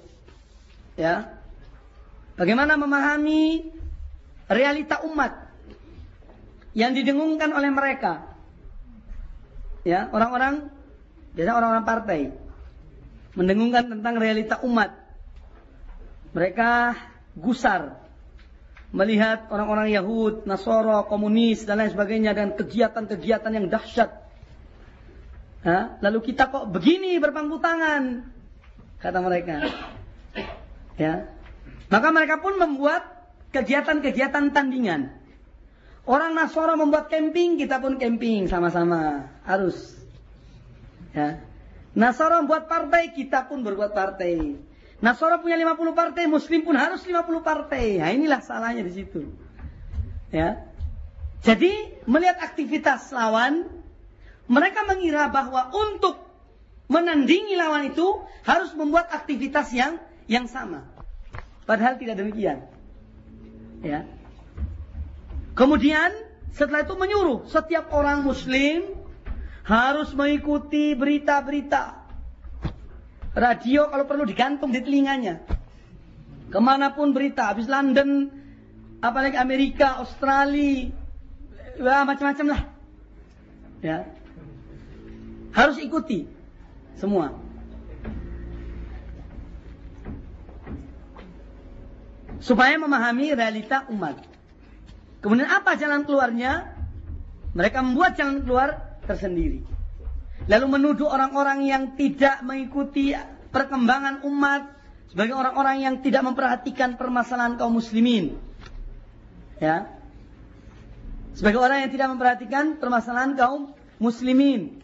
[0.95, 1.39] Ya.
[2.35, 3.71] Bagaimana memahami
[4.51, 5.35] realita umat
[6.75, 8.27] yang didengungkan oleh mereka.
[9.87, 10.73] Ya, orang-orang
[11.35, 12.21] biasa orang-orang partai
[13.35, 14.95] mendengungkan tentang realita umat.
[16.35, 16.99] Mereka
[17.39, 18.05] gusar
[18.95, 24.11] melihat orang-orang Yahud, Nasoro, komunis dan lain sebagainya dan kegiatan-kegiatan yang dahsyat.
[25.67, 25.99] Ha?
[25.99, 28.23] Lalu kita kok begini berpangku tangan,
[29.05, 29.61] kata mereka.
[30.97, 31.29] Ya,
[31.93, 33.05] maka mereka pun membuat
[33.53, 35.13] kegiatan-kegiatan tandingan.
[36.05, 39.29] Orang Nasoro membuat camping, kita pun camping sama-sama.
[39.45, 39.97] Harus.
[41.13, 41.41] Ya.
[41.93, 44.57] Nasoro membuat partai, kita pun berbuat partai.
[45.01, 48.01] Nasoro punya 50 partai, Muslim pun harus 50 partai.
[48.01, 49.23] Nah inilah salahnya di situ.
[50.33, 50.65] Ya.
[51.45, 51.71] Jadi
[52.09, 53.69] melihat aktivitas lawan,
[54.49, 56.21] mereka mengira bahwa untuk
[56.89, 59.97] menandingi lawan itu harus membuat aktivitas yang
[60.29, 60.85] yang sama.
[61.65, 62.69] Padahal tidak demikian.
[63.81, 64.05] Ya.
[65.57, 66.13] Kemudian
[66.53, 68.97] setelah itu menyuruh setiap orang muslim
[69.65, 72.05] harus mengikuti berita-berita.
[73.35, 75.43] Radio kalau perlu digantung di telinganya.
[76.53, 78.31] Ke mana pun berita, habis London,
[79.03, 80.95] apalagi Amerika, Australia,
[81.83, 82.63] wah macam-macam lah.
[83.83, 84.07] Ya.
[85.51, 86.34] Harus ikuti
[86.99, 87.45] semua.
[92.45, 94.21] supaya memahami realita umat.
[95.25, 96.77] Kemudian apa jalan keluarnya?
[97.57, 99.65] Mereka membuat jalan keluar tersendiri.
[100.45, 103.17] Lalu menuduh orang-orang yang tidak mengikuti
[103.49, 104.77] perkembangan umat
[105.09, 108.37] sebagai orang-orang yang tidak memperhatikan permasalahan kaum muslimin.
[109.57, 109.89] Ya.
[111.33, 114.84] Sebagai orang yang tidak memperhatikan permasalahan kaum muslimin.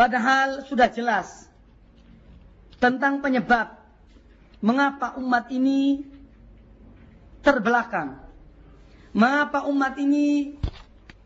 [0.00, 1.44] Padahal sudah jelas
[2.80, 3.76] tentang penyebab
[4.64, 6.00] mengapa umat ini
[7.44, 8.16] terbelakang.
[9.12, 10.56] Mengapa umat ini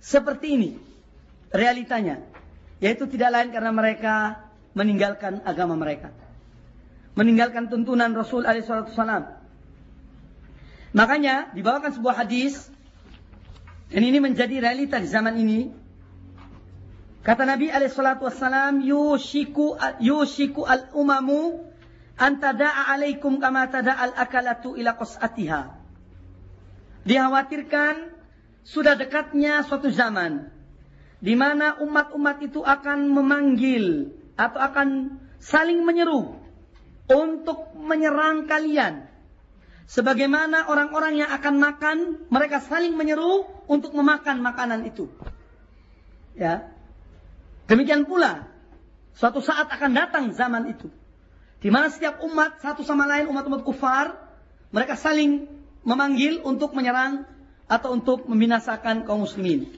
[0.03, 0.71] seperti ini
[1.55, 2.19] realitanya?
[2.83, 4.43] Yaitu tidak lain karena mereka
[4.75, 6.11] meninggalkan agama mereka.
[7.15, 9.39] Meninggalkan tuntunan Rasul alaihissalam.
[10.99, 12.75] Makanya dibawakan sebuah hadis
[13.95, 15.84] dan ini menjadi realita di zaman ini.
[17.25, 21.65] Kata Nabi alaihissalam, yushiku yushiku al umamu
[22.21, 25.73] antada'a alaikum kama tada'al akalatu ila qas'atiha.
[27.09, 28.13] Dikhawatirkan
[28.61, 30.53] sudah dekatnya suatu zaman
[31.25, 36.37] di mana umat-umat itu akan memanggil atau akan saling menyeru
[37.09, 39.09] untuk menyerang kalian.
[39.89, 41.97] Sebagaimana orang-orang yang akan makan,
[42.29, 45.09] mereka saling menyeru untuk memakan makanan itu.
[46.37, 46.74] Ya.
[47.65, 48.49] Demikian pula,
[49.17, 50.93] suatu saat akan datang zaman itu.
[51.65, 54.21] Di mana setiap umat satu sama lain umat-umat kufar
[54.69, 55.49] mereka saling
[55.81, 57.25] memanggil untuk menyerang
[57.65, 59.73] atau untuk membinasakan kaum muslimin.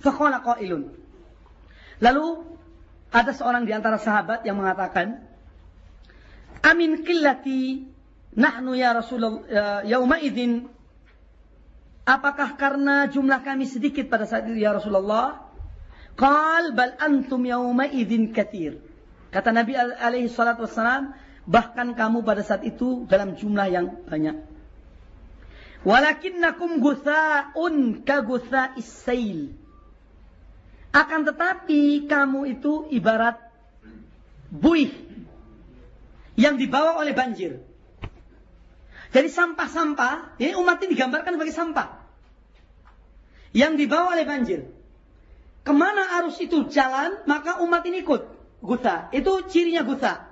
[0.00, 0.96] Faqala qailun.
[2.00, 2.26] Lalu
[3.12, 5.20] ada seorang di antara sahabat yang mengatakan,
[6.64, 7.84] "Amin qillati
[8.32, 9.66] nahnu ya Rasulullah ya,
[9.96, 10.72] yauma idzin
[12.06, 15.45] Apakah karena jumlah kami sedikit pada saat itu ya Rasulullah?
[16.16, 18.80] Qal bal antum yauma idzin katsir.
[19.28, 21.12] Kata Nabi alaihi salatu wassalam,
[21.44, 24.40] bahkan kamu pada saat itu dalam jumlah yang banyak.
[25.84, 29.52] Walakinnakum gutha'un ka gutha'is sail.
[30.90, 33.36] Akan tetapi kamu itu ibarat
[34.48, 34.90] buih
[36.40, 37.60] yang dibawa oleh banjir.
[39.12, 41.88] Jadi sampah-sampah, ini umat ini digambarkan sebagai sampah.
[43.56, 44.60] Yang dibawa oleh banjir.
[45.66, 48.22] Ke mana arus itu jalan, maka umat ini ikut.
[48.62, 49.10] Guta.
[49.10, 50.30] Itu cirinya guta.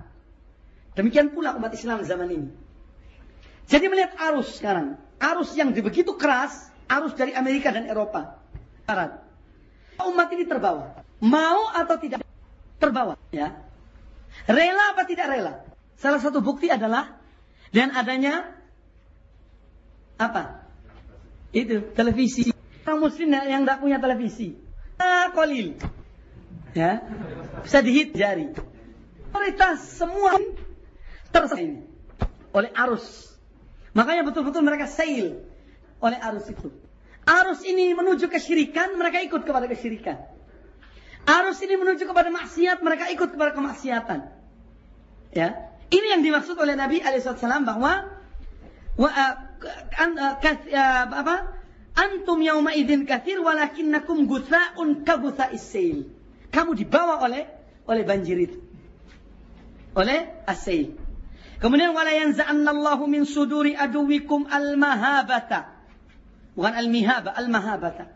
[0.94, 2.48] Demikian pula umat Islam zaman ini.
[3.66, 8.38] Jadi melihat arus sekarang arus yang begitu keras, arus dari Amerika dan Eropa
[8.84, 9.24] Barat.
[10.04, 11.02] Umat ini terbawa.
[11.18, 12.20] Mau atau tidak
[12.76, 13.56] terbawa, ya.
[14.44, 15.54] Rela apa tidak rela?
[15.96, 17.16] Salah satu bukti adalah
[17.70, 18.54] dan adanya
[20.18, 20.66] apa?
[21.54, 22.50] Itu televisi.
[22.84, 24.63] Orang muslim yang tidak punya televisi.
[25.34, 25.74] Kolil.
[26.74, 27.02] Ya.
[27.62, 28.54] Bisa dihit jari.
[29.34, 30.38] Prioritas semua
[31.34, 31.82] tersaing
[32.54, 33.34] oleh arus
[33.94, 35.38] Makanya betul-betul mereka sail
[36.02, 36.68] oleh arus itu.
[37.24, 40.18] Arus ini menuju kesyirikan, mereka ikut kepada kesyirikan.
[41.24, 44.28] Arus ini menuju kepada maksiat, mereka ikut kepada kemaksiatan.
[45.32, 45.72] Ya.
[45.88, 48.12] Ini yang dimaksud oleh Nabi alaihissalam bahwa
[48.98, 49.34] wa, uh,
[49.64, 51.36] uh, uh, apa?
[51.94, 55.78] Antum yauma idzin katsir walakinnakum gutha'un ka gutha'is
[56.50, 57.46] Kamu dibawa oleh
[57.86, 58.58] oleh banjir itu.
[59.94, 60.98] Oleh asail.
[61.62, 65.70] Kemudian wala yanza'annallahu min suduri aduwikum al-mahabata.
[66.58, 68.10] Bukan al-mihaba, al-mahabata.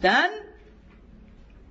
[0.00, 0.28] Dan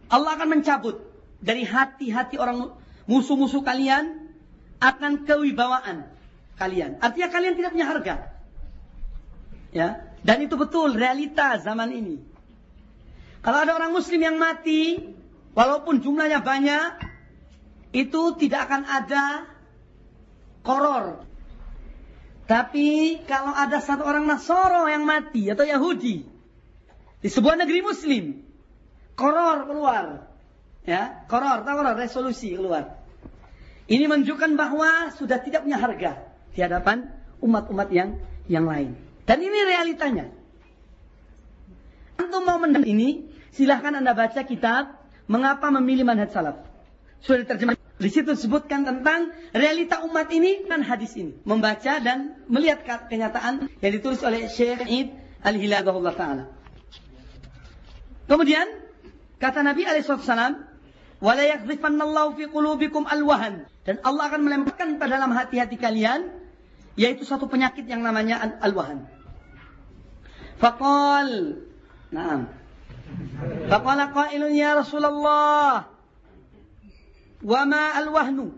[0.09, 1.05] Allah akan mencabut
[1.37, 2.73] dari hati-hati orang
[3.05, 4.33] musuh-musuh kalian
[4.81, 6.09] akan kewibawaan
[6.57, 6.97] kalian.
[6.97, 8.15] Artinya kalian tidak punya harga.
[9.69, 12.17] Ya, dan itu betul realita zaman ini.
[13.39, 14.99] Kalau ada orang muslim yang mati,
[15.55, 16.91] walaupun jumlahnya banyak,
[17.95, 19.47] itu tidak akan ada
[20.61, 21.23] koror.
[22.49, 26.25] Tapi kalau ada satu orang Nasoro yang mati atau Yahudi
[27.19, 28.41] di sebuah negeri muslim,
[29.13, 30.05] koror keluar.
[30.87, 32.97] Ya, koror, tahu koror, resolusi keluar.
[33.85, 36.11] Ini menunjukkan bahwa sudah tidak punya harga
[36.53, 38.17] di hadapan umat-umat yang
[38.49, 39.08] yang lain.
[39.29, 40.25] Dan ini realitanya.
[42.17, 44.97] Antum mau mendengar ini, silahkan Anda baca kitab
[45.29, 46.57] Mengapa Memilih Manhaj Salaf.
[47.21, 47.77] Sudah terjemah.
[47.77, 51.37] Di situ disebutkan tentang realita umat ini dan hadis ini.
[51.45, 55.13] Membaca dan melihat kenyataan yang ditulis oleh Syekh Id
[55.45, 56.49] Al-Hilagahullah Ta'ala.
[58.25, 58.65] Kemudian,
[59.37, 60.63] kata Nabi alaihissalam,
[61.21, 66.33] "Wala yakdzifannallahu fi qulubikum alwahan." Dan Allah akan melemparkan pada dalam hati-hati kalian
[66.97, 69.18] yaitu satu penyakit yang namanya alwahan.
[70.59, 71.55] Faqal,
[72.11, 72.51] Naam.
[73.69, 75.87] Faqala qailun ya Rasulullah.
[77.39, 78.51] Wa ma al-wahnu?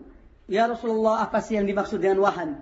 [0.50, 2.58] Ya Rasulullah, apa sih yang dimaksud dengan wahan?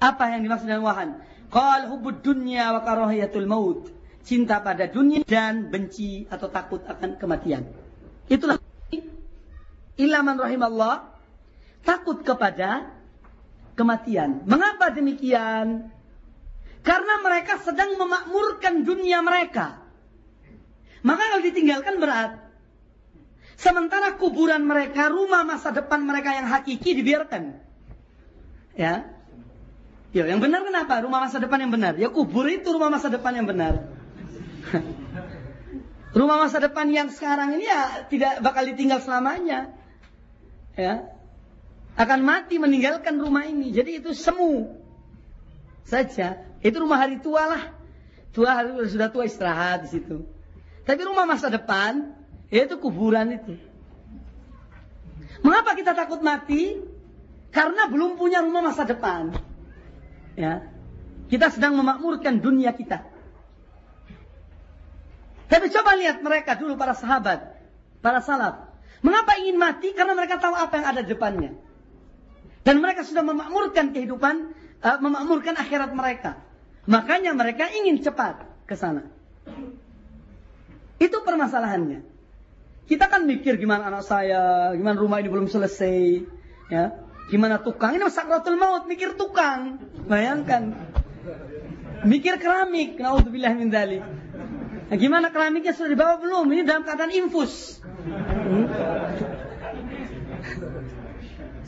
[0.00, 1.20] Apa yang dimaksud dengan wahan?
[1.52, 3.92] Qal hubud dunya wa karahiyatul maut.
[4.24, 7.68] Cinta pada dunia dan benci atau takut akan kematian.
[8.30, 8.56] Itulah
[10.00, 11.12] ilaman rahimallah
[11.84, 12.88] takut kepada
[13.76, 14.44] kematian.
[14.48, 15.92] Mengapa demikian?
[16.80, 19.84] Karena mereka sedang memakmurkan dunia mereka.
[21.04, 22.40] Maka kalau ditinggalkan berat.
[23.60, 27.60] Sementara kuburan mereka, rumah masa depan mereka yang hakiki dibiarkan.
[28.72, 29.04] Ya.
[30.16, 31.04] Ya, yang benar kenapa?
[31.04, 31.94] Rumah masa depan yang benar.
[32.00, 33.86] Ya kubur itu rumah masa depan yang benar.
[36.18, 39.76] rumah masa depan yang sekarang ini ya tidak bakal ditinggal selamanya.
[40.74, 41.12] Ya.
[42.00, 43.70] Akan mati meninggalkan rumah ini.
[43.76, 44.72] Jadi itu semu
[45.84, 46.49] saja.
[46.60, 47.62] Itu rumah hari tua lah.
[48.30, 50.22] Tua hari sudah tua istirahat di situ.
[50.84, 52.14] Tapi rumah masa depan
[52.50, 53.54] yaitu kuburan itu.
[55.40, 56.76] Mengapa kita takut mati?
[57.50, 59.34] Karena belum punya rumah masa depan.
[60.38, 60.70] Ya.
[61.30, 63.06] Kita sedang memakmurkan dunia kita.
[65.50, 67.58] Tapi coba lihat mereka dulu para sahabat,
[67.98, 68.70] para salaf.
[69.02, 69.90] Mengapa ingin mati?
[69.94, 71.50] Karena mereka tahu apa yang ada di depannya.
[72.62, 74.54] Dan mereka sudah memakmurkan kehidupan,
[74.84, 76.38] uh, memakmurkan akhirat mereka.
[76.88, 79.04] Makanya mereka ingin cepat ke sana.
[81.00, 82.04] Itu permasalahannya.
[82.88, 86.26] Kita kan mikir gimana anak saya, gimana rumah ini belum selesai,
[86.68, 86.92] ya.
[87.30, 87.94] Gimana tukang?
[87.94, 89.78] Ini sakratul maut, mikir tukang.
[90.10, 90.74] Bayangkan.
[92.02, 94.02] Mikir keramik, naudzubillah min dzalik.
[94.90, 96.50] Nah, gimana keramiknya sudah dibawa belum?
[96.50, 97.78] Ini dalam keadaan infus.
[97.78, 98.66] Hmm?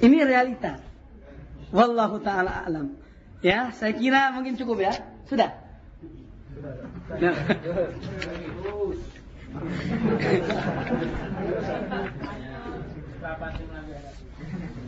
[0.02, 0.82] Ini realita.
[1.70, 2.98] Wallahu taala alam.
[3.38, 4.94] Ya, saya kira mungkin cukup ya.
[5.28, 5.50] Sudah.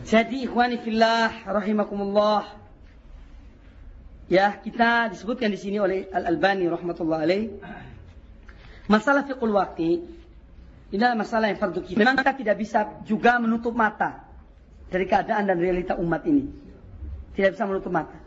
[0.05, 2.65] Jadi ikhwani fillah rahimakumullah.
[4.25, 7.53] Ya, kita disebutkan di sini oleh Al-Albani rahmatullah alaih.
[8.89, 10.01] Masalah fiqhul waqi
[10.93, 12.01] ini adalah masalah yang fardu kifayah.
[12.01, 14.23] Memang kita tidak bisa juga menutup mata
[14.87, 16.45] dari keadaan dan realita umat ini.
[17.33, 18.24] Tidak bisa menutup mata.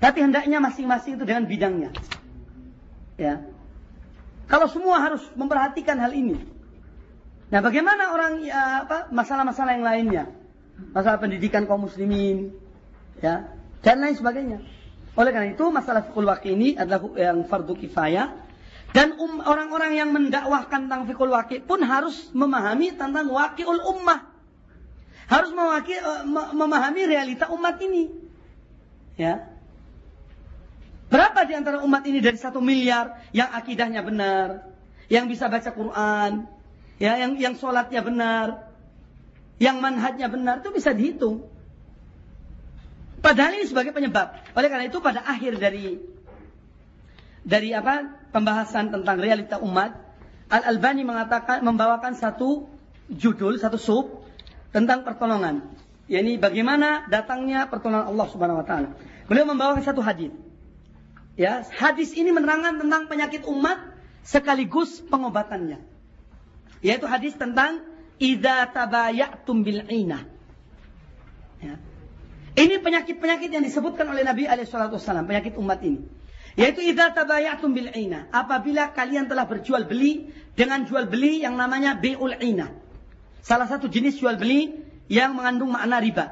[0.00, 1.92] Tapi hendaknya masing-masing itu dengan bidangnya.
[3.20, 3.44] Ya.
[4.48, 6.40] Kalau semua harus memperhatikan hal ini.
[7.52, 10.24] Nah, bagaimana orang ya, apa masalah-masalah yang lainnya?
[10.96, 12.56] Masalah pendidikan kaum muslimin,
[13.20, 13.52] ya,
[13.84, 14.64] dan lain sebagainya.
[15.18, 18.32] Oleh karena itu, masalah fikul waqi ini adalah yang fardu kifayah
[18.90, 24.30] dan um, orang-orang yang mendakwahkan tentang fikul waqi pun harus memahami tentang waqiul ummah.
[25.30, 28.10] Harus mewaki, uh, memahami realita umat ini.
[29.14, 29.49] Ya.
[31.10, 34.70] Berapa di antara umat ini dari satu miliar yang akidahnya benar,
[35.10, 36.46] yang bisa baca Quran,
[37.02, 38.70] ya, yang yang sholatnya benar,
[39.58, 41.50] yang manhajnya benar itu bisa dihitung.
[43.20, 44.38] Padahal ini sebagai penyebab.
[44.54, 45.98] Oleh karena itu pada akhir dari
[47.42, 49.98] dari apa pembahasan tentang realita umat,
[50.46, 52.70] Al Albani mengatakan membawakan satu
[53.10, 54.22] judul, satu sub
[54.70, 55.66] tentang pertolongan.
[56.06, 58.94] Yani bagaimana datangnya pertolongan Allah Subhanahu wa taala.
[59.26, 60.30] Beliau membawakan satu hadis.
[61.38, 63.78] Ya, hadis ini menerangkan tentang penyakit umat
[64.26, 65.80] sekaligus pengobatannya.
[66.80, 67.84] Yaitu hadis tentang
[68.20, 70.24] idza tabayatum bil ina.
[71.60, 71.76] Ya.
[72.56, 76.02] Ini penyakit-penyakit yang disebutkan oleh Nabi alaihi penyakit umat ini.
[76.58, 78.26] Yaitu idza tabayatum bil ina.
[78.32, 82.74] Apabila kalian telah berjual beli dengan jual beli yang namanya bi'ul ina.
[83.40, 84.76] Salah satu jenis jual beli
[85.08, 86.26] yang mengandung makna riba.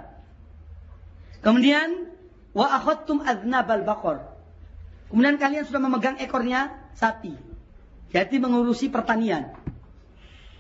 [1.41, 2.13] Kemudian
[2.53, 4.38] wa akhadtum aznabal baqar.
[5.09, 7.33] Kemudian kalian sudah memegang ekornya sapi.
[8.13, 9.53] Jadi mengurusi pertanian.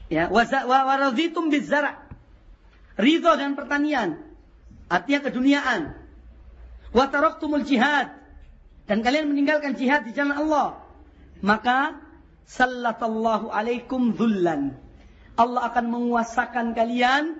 [0.08, 2.00] Ya, wa waraditum bizara.
[2.96, 4.20] Ridho dan pertanian.
[4.88, 5.92] Artinya keduniaan.
[6.96, 8.16] Wa taraktumul jihad
[8.88, 10.80] dan kalian meninggalkan jihad di jalan Allah,
[11.44, 12.00] maka
[12.48, 14.72] sallallahu alaikum dhullan.
[15.36, 17.36] Allah akan menguasakan kalian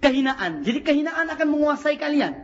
[0.00, 0.64] kehinaan.
[0.64, 2.43] Jadi kehinaan akan menguasai kalian.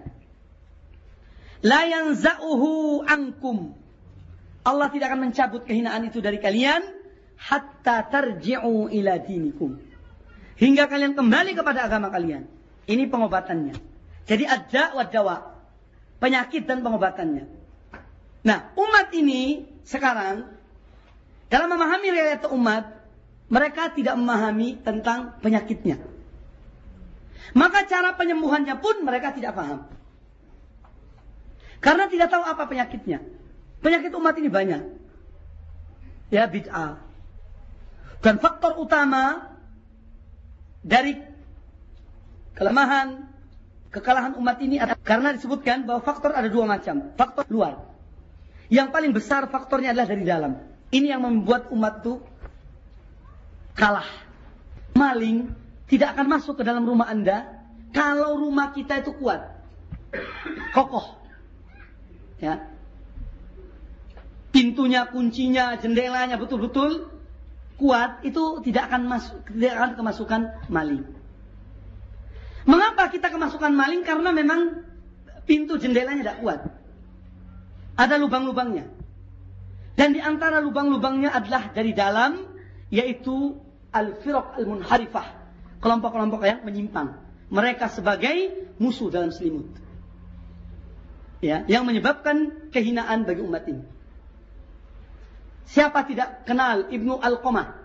[1.60, 3.76] La yanza'uhu ankum.
[4.64, 6.80] Allah tidak akan mencabut kehinaan itu dari kalian
[7.36, 9.76] hatta tarji'u ila dinikum.
[10.60, 12.44] Hingga kalian kembali kepada agama kalian.
[12.84, 13.76] Ini pengobatannya.
[14.28, 15.36] Jadi ada wa dawa.
[16.20, 17.48] Penyakit dan pengobatannya.
[18.44, 20.44] Nah, umat ini sekarang
[21.48, 22.84] dalam memahami realita umat,
[23.48, 25.98] mereka tidak memahami tentang penyakitnya.
[27.56, 29.88] Maka cara penyembuhannya pun mereka tidak paham.
[31.80, 33.24] Karena tidak tahu apa penyakitnya.
[33.80, 34.82] Penyakit umat ini banyak.
[36.28, 37.00] Ya bid'ah.
[38.20, 39.48] Dan faktor utama
[40.84, 41.16] dari
[42.52, 43.24] kelemahan,
[43.88, 47.16] kekalahan umat ini adalah karena disebutkan bahwa faktor ada dua macam.
[47.16, 47.80] Faktor luar.
[48.68, 50.52] Yang paling besar faktornya adalah dari dalam.
[50.92, 52.20] Ini yang membuat umat itu
[53.74, 54.06] kalah.
[54.92, 55.48] Maling
[55.88, 59.42] tidak akan masuk ke dalam rumah Anda kalau rumah kita itu kuat.
[60.76, 61.19] Kokoh.
[62.40, 62.66] Ya.
[64.50, 67.06] Pintunya, kuncinya, jendelanya betul-betul
[67.80, 71.04] kuat itu tidak akan masuk tidak akan kemasukan maling.
[72.68, 74.04] Mengapa kita kemasukan maling?
[74.04, 74.84] Karena memang
[75.48, 76.60] pintu jendelanya tidak kuat.
[77.96, 78.88] Ada lubang-lubangnya.
[79.96, 82.44] Dan di antara lubang-lubangnya adalah dari dalam,
[82.92, 83.56] yaitu
[83.92, 85.26] al-firaq al-munharifah.
[85.80, 87.16] Kelompok-kelompok yang menyimpang.
[87.48, 89.72] Mereka sebagai musuh dalam selimut.
[91.40, 93.84] Ya, yang menyebabkan kehinaan bagi umat ini.
[95.70, 97.80] Siapa tidak kenal Ibnu Al-Qamah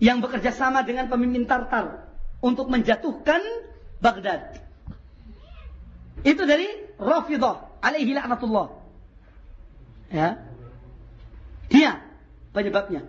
[0.00, 2.08] yang bekerja sama dengan pemimpin Tartar
[2.40, 3.42] untuk menjatuhkan
[3.98, 4.62] Baghdad.
[6.22, 8.66] Itu dari Rafidah alaihi la'natullah.
[10.14, 10.38] Ya.
[11.68, 12.00] Dia
[12.54, 13.04] penyebabnya.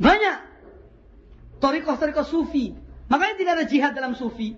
[0.00, 0.38] Banyak.
[1.60, 2.72] Torikoh-torikoh sufi.
[3.10, 4.54] Makanya tidak ada jihad dalam sufi.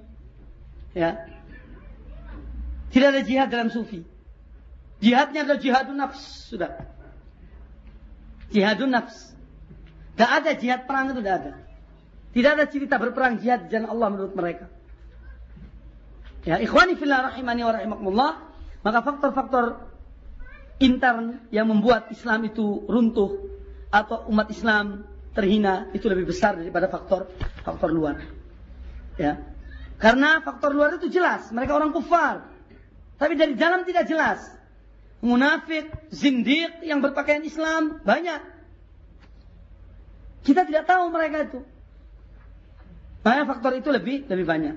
[0.93, 1.38] Ya.
[2.99, 4.03] Tidak ada jihad dalam sufi.
[4.99, 6.51] Jihadnya adalah jihadun nafs.
[6.51, 6.83] Sudah.
[8.51, 9.39] Jihadun nafs.
[10.19, 11.53] Tidak ada jihad perang itu tidak ada.
[12.35, 14.67] Tidak ada cerita berperang jihad di jalan Allah menurut mereka.
[16.43, 18.33] Ya, ikhwani fillah rahimani wa rahimakumullah.
[18.83, 19.79] Maka faktor-faktor
[20.83, 23.47] intern yang membuat Islam itu runtuh
[23.95, 25.07] atau umat Islam
[25.39, 27.31] terhina itu lebih besar daripada faktor
[27.63, 28.27] faktor luar.
[29.15, 29.39] Ya.
[30.03, 32.48] Karena faktor luar itu jelas, mereka orang kufar.
[33.19, 34.41] Tapi dari dalam tidak jelas.
[35.19, 38.39] Munafik, zindiq yang berpakaian Islam banyak.
[40.47, 41.61] Kita tidak tahu mereka itu.
[43.27, 44.77] Makanya faktor itu lebih lebih banyak.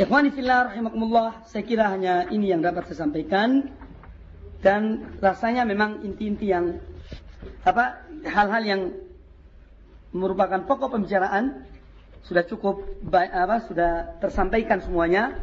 [0.00, 3.68] Ikhwani fillah rahimakumullah, saya kira hanya ini yang dapat saya sampaikan
[4.64, 6.80] dan rasanya memang inti-inti yang
[7.68, 8.82] apa hal-hal yang
[10.16, 11.68] merupakan pokok pembicaraan
[12.24, 12.80] sudah cukup
[13.12, 15.36] apa sudah tersampaikan semuanya.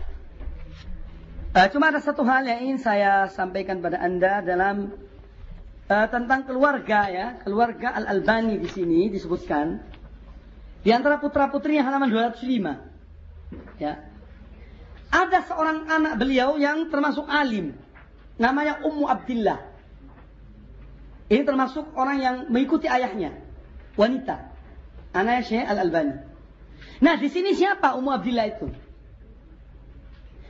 [1.58, 4.94] Uh, cuma ada satu hal yang ingin saya sampaikan pada anda dalam
[5.90, 9.82] uh, tentang keluarga ya keluarga Al Albani di sini disebutkan
[10.86, 14.06] di antara putra putrinya halaman 205 ya
[15.10, 17.74] ada seorang anak beliau yang termasuk alim.
[18.38, 19.60] Namanya Ummu Abdillah.
[21.28, 23.34] Ini termasuk orang yang mengikuti ayahnya.
[23.98, 24.52] Wanita.
[25.16, 26.16] Anaknya Syekh Al-Albani.
[27.02, 28.68] Nah di sini siapa Ummu Abdillah itu?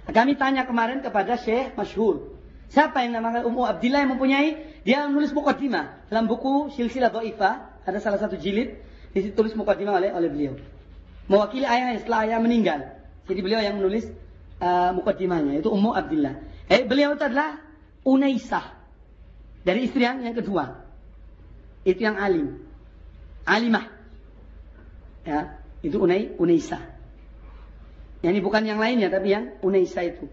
[0.08, 2.38] Kami tanya kemarin kepada Syekh Masyhur.
[2.68, 4.48] Siapa yang namanya Ummu Abdillah yang mempunyai
[4.84, 8.76] dia menulis mukaddimah dalam buku Silsilah Dhaifah ada salah satu jilid
[9.16, 10.54] di situ tulis mukaddimah oleh oleh beliau.
[11.28, 12.80] Mewakili ayahnya setelah ayah meninggal.
[13.28, 14.08] Jadi beliau yang menulis
[14.64, 16.40] uh, mukaddimahnya itu Ummu Abdullah.
[16.68, 17.60] Eh beliau itu adalah
[18.08, 18.78] Unaisah
[19.68, 20.88] dari istri yang, yang kedua.
[21.84, 22.64] itu yang alim.
[23.48, 23.88] Alimah.
[25.24, 26.80] Ya, itu Unai, Unaisa.
[28.28, 30.28] Ini bukan yang lainnya, tapi yang Unaisa itu.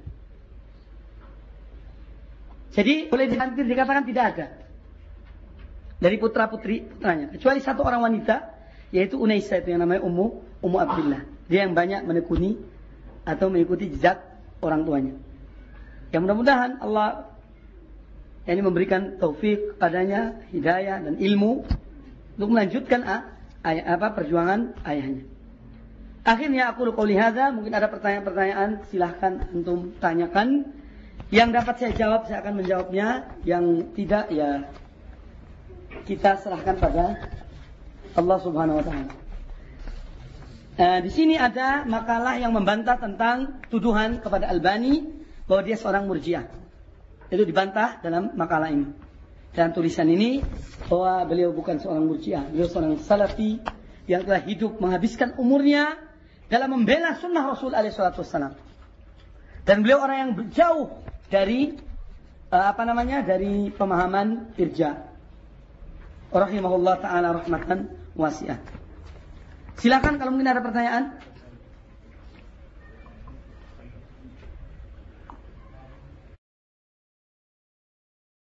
[2.75, 4.47] Jadi boleh dikatakan tidak ada
[6.03, 8.51] dari putra putri putranya, kecuali satu orang wanita,
[8.91, 10.27] yaitu Unaisa itu yang namanya Ummu
[10.59, 11.23] Ummu Abdullah.
[11.47, 12.59] Dia yang banyak menekuni
[13.23, 14.21] atau mengikuti jejak
[14.59, 15.15] orang tuanya.
[16.11, 17.31] Yang mudah-mudahan Allah
[18.45, 21.65] ini memberikan taufik padanya, hidayah dan ilmu
[22.37, 23.01] untuk melanjutkan
[23.65, 25.34] ayah, apa perjuangan ayahnya.
[26.25, 30.73] Akhirnya aku qauli hadza, mungkin ada pertanyaan-pertanyaan, silahkan antum tanyakan.
[31.29, 33.09] Yang dapat saya jawab saya akan menjawabnya,
[33.45, 34.65] yang tidak ya
[36.09, 37.05] kita serahkan pada
[38.17, 39.13] Allah Subhanahu wa taala.
[40.75, 45.07] Nah, di sini ada makalah yang membantah tentang tuduhan kepada Albani
[45.45, 46.49] bahwa dia seorang murjiah.
[47.29, 48.89] Itu dibantah dalam makalah ini.
[49.55, 50.43] Dan tulisan ini
[50.89, 53.63] bahwa beliau bukan seorang murjiah, beliau seorang salafi
[54.11, 55.95] yang telah hidup menghabiskan umurnya
[56.49, 58.53] dalam membela sunnah Rasul alaihissalam.
[59.65, 60.93] Dan beliau orang yang jauh
[61.33, 61.73] dari
[62.53, 65.09] uh, apa namanya dari pemahaman irja.
[66.35, 67.89] Rahimahullah taala rahmatan
[68.19, 68.59] wasi'ah.
[69.79, 71.05] Silakan kalau mungkin ada pertanyaan.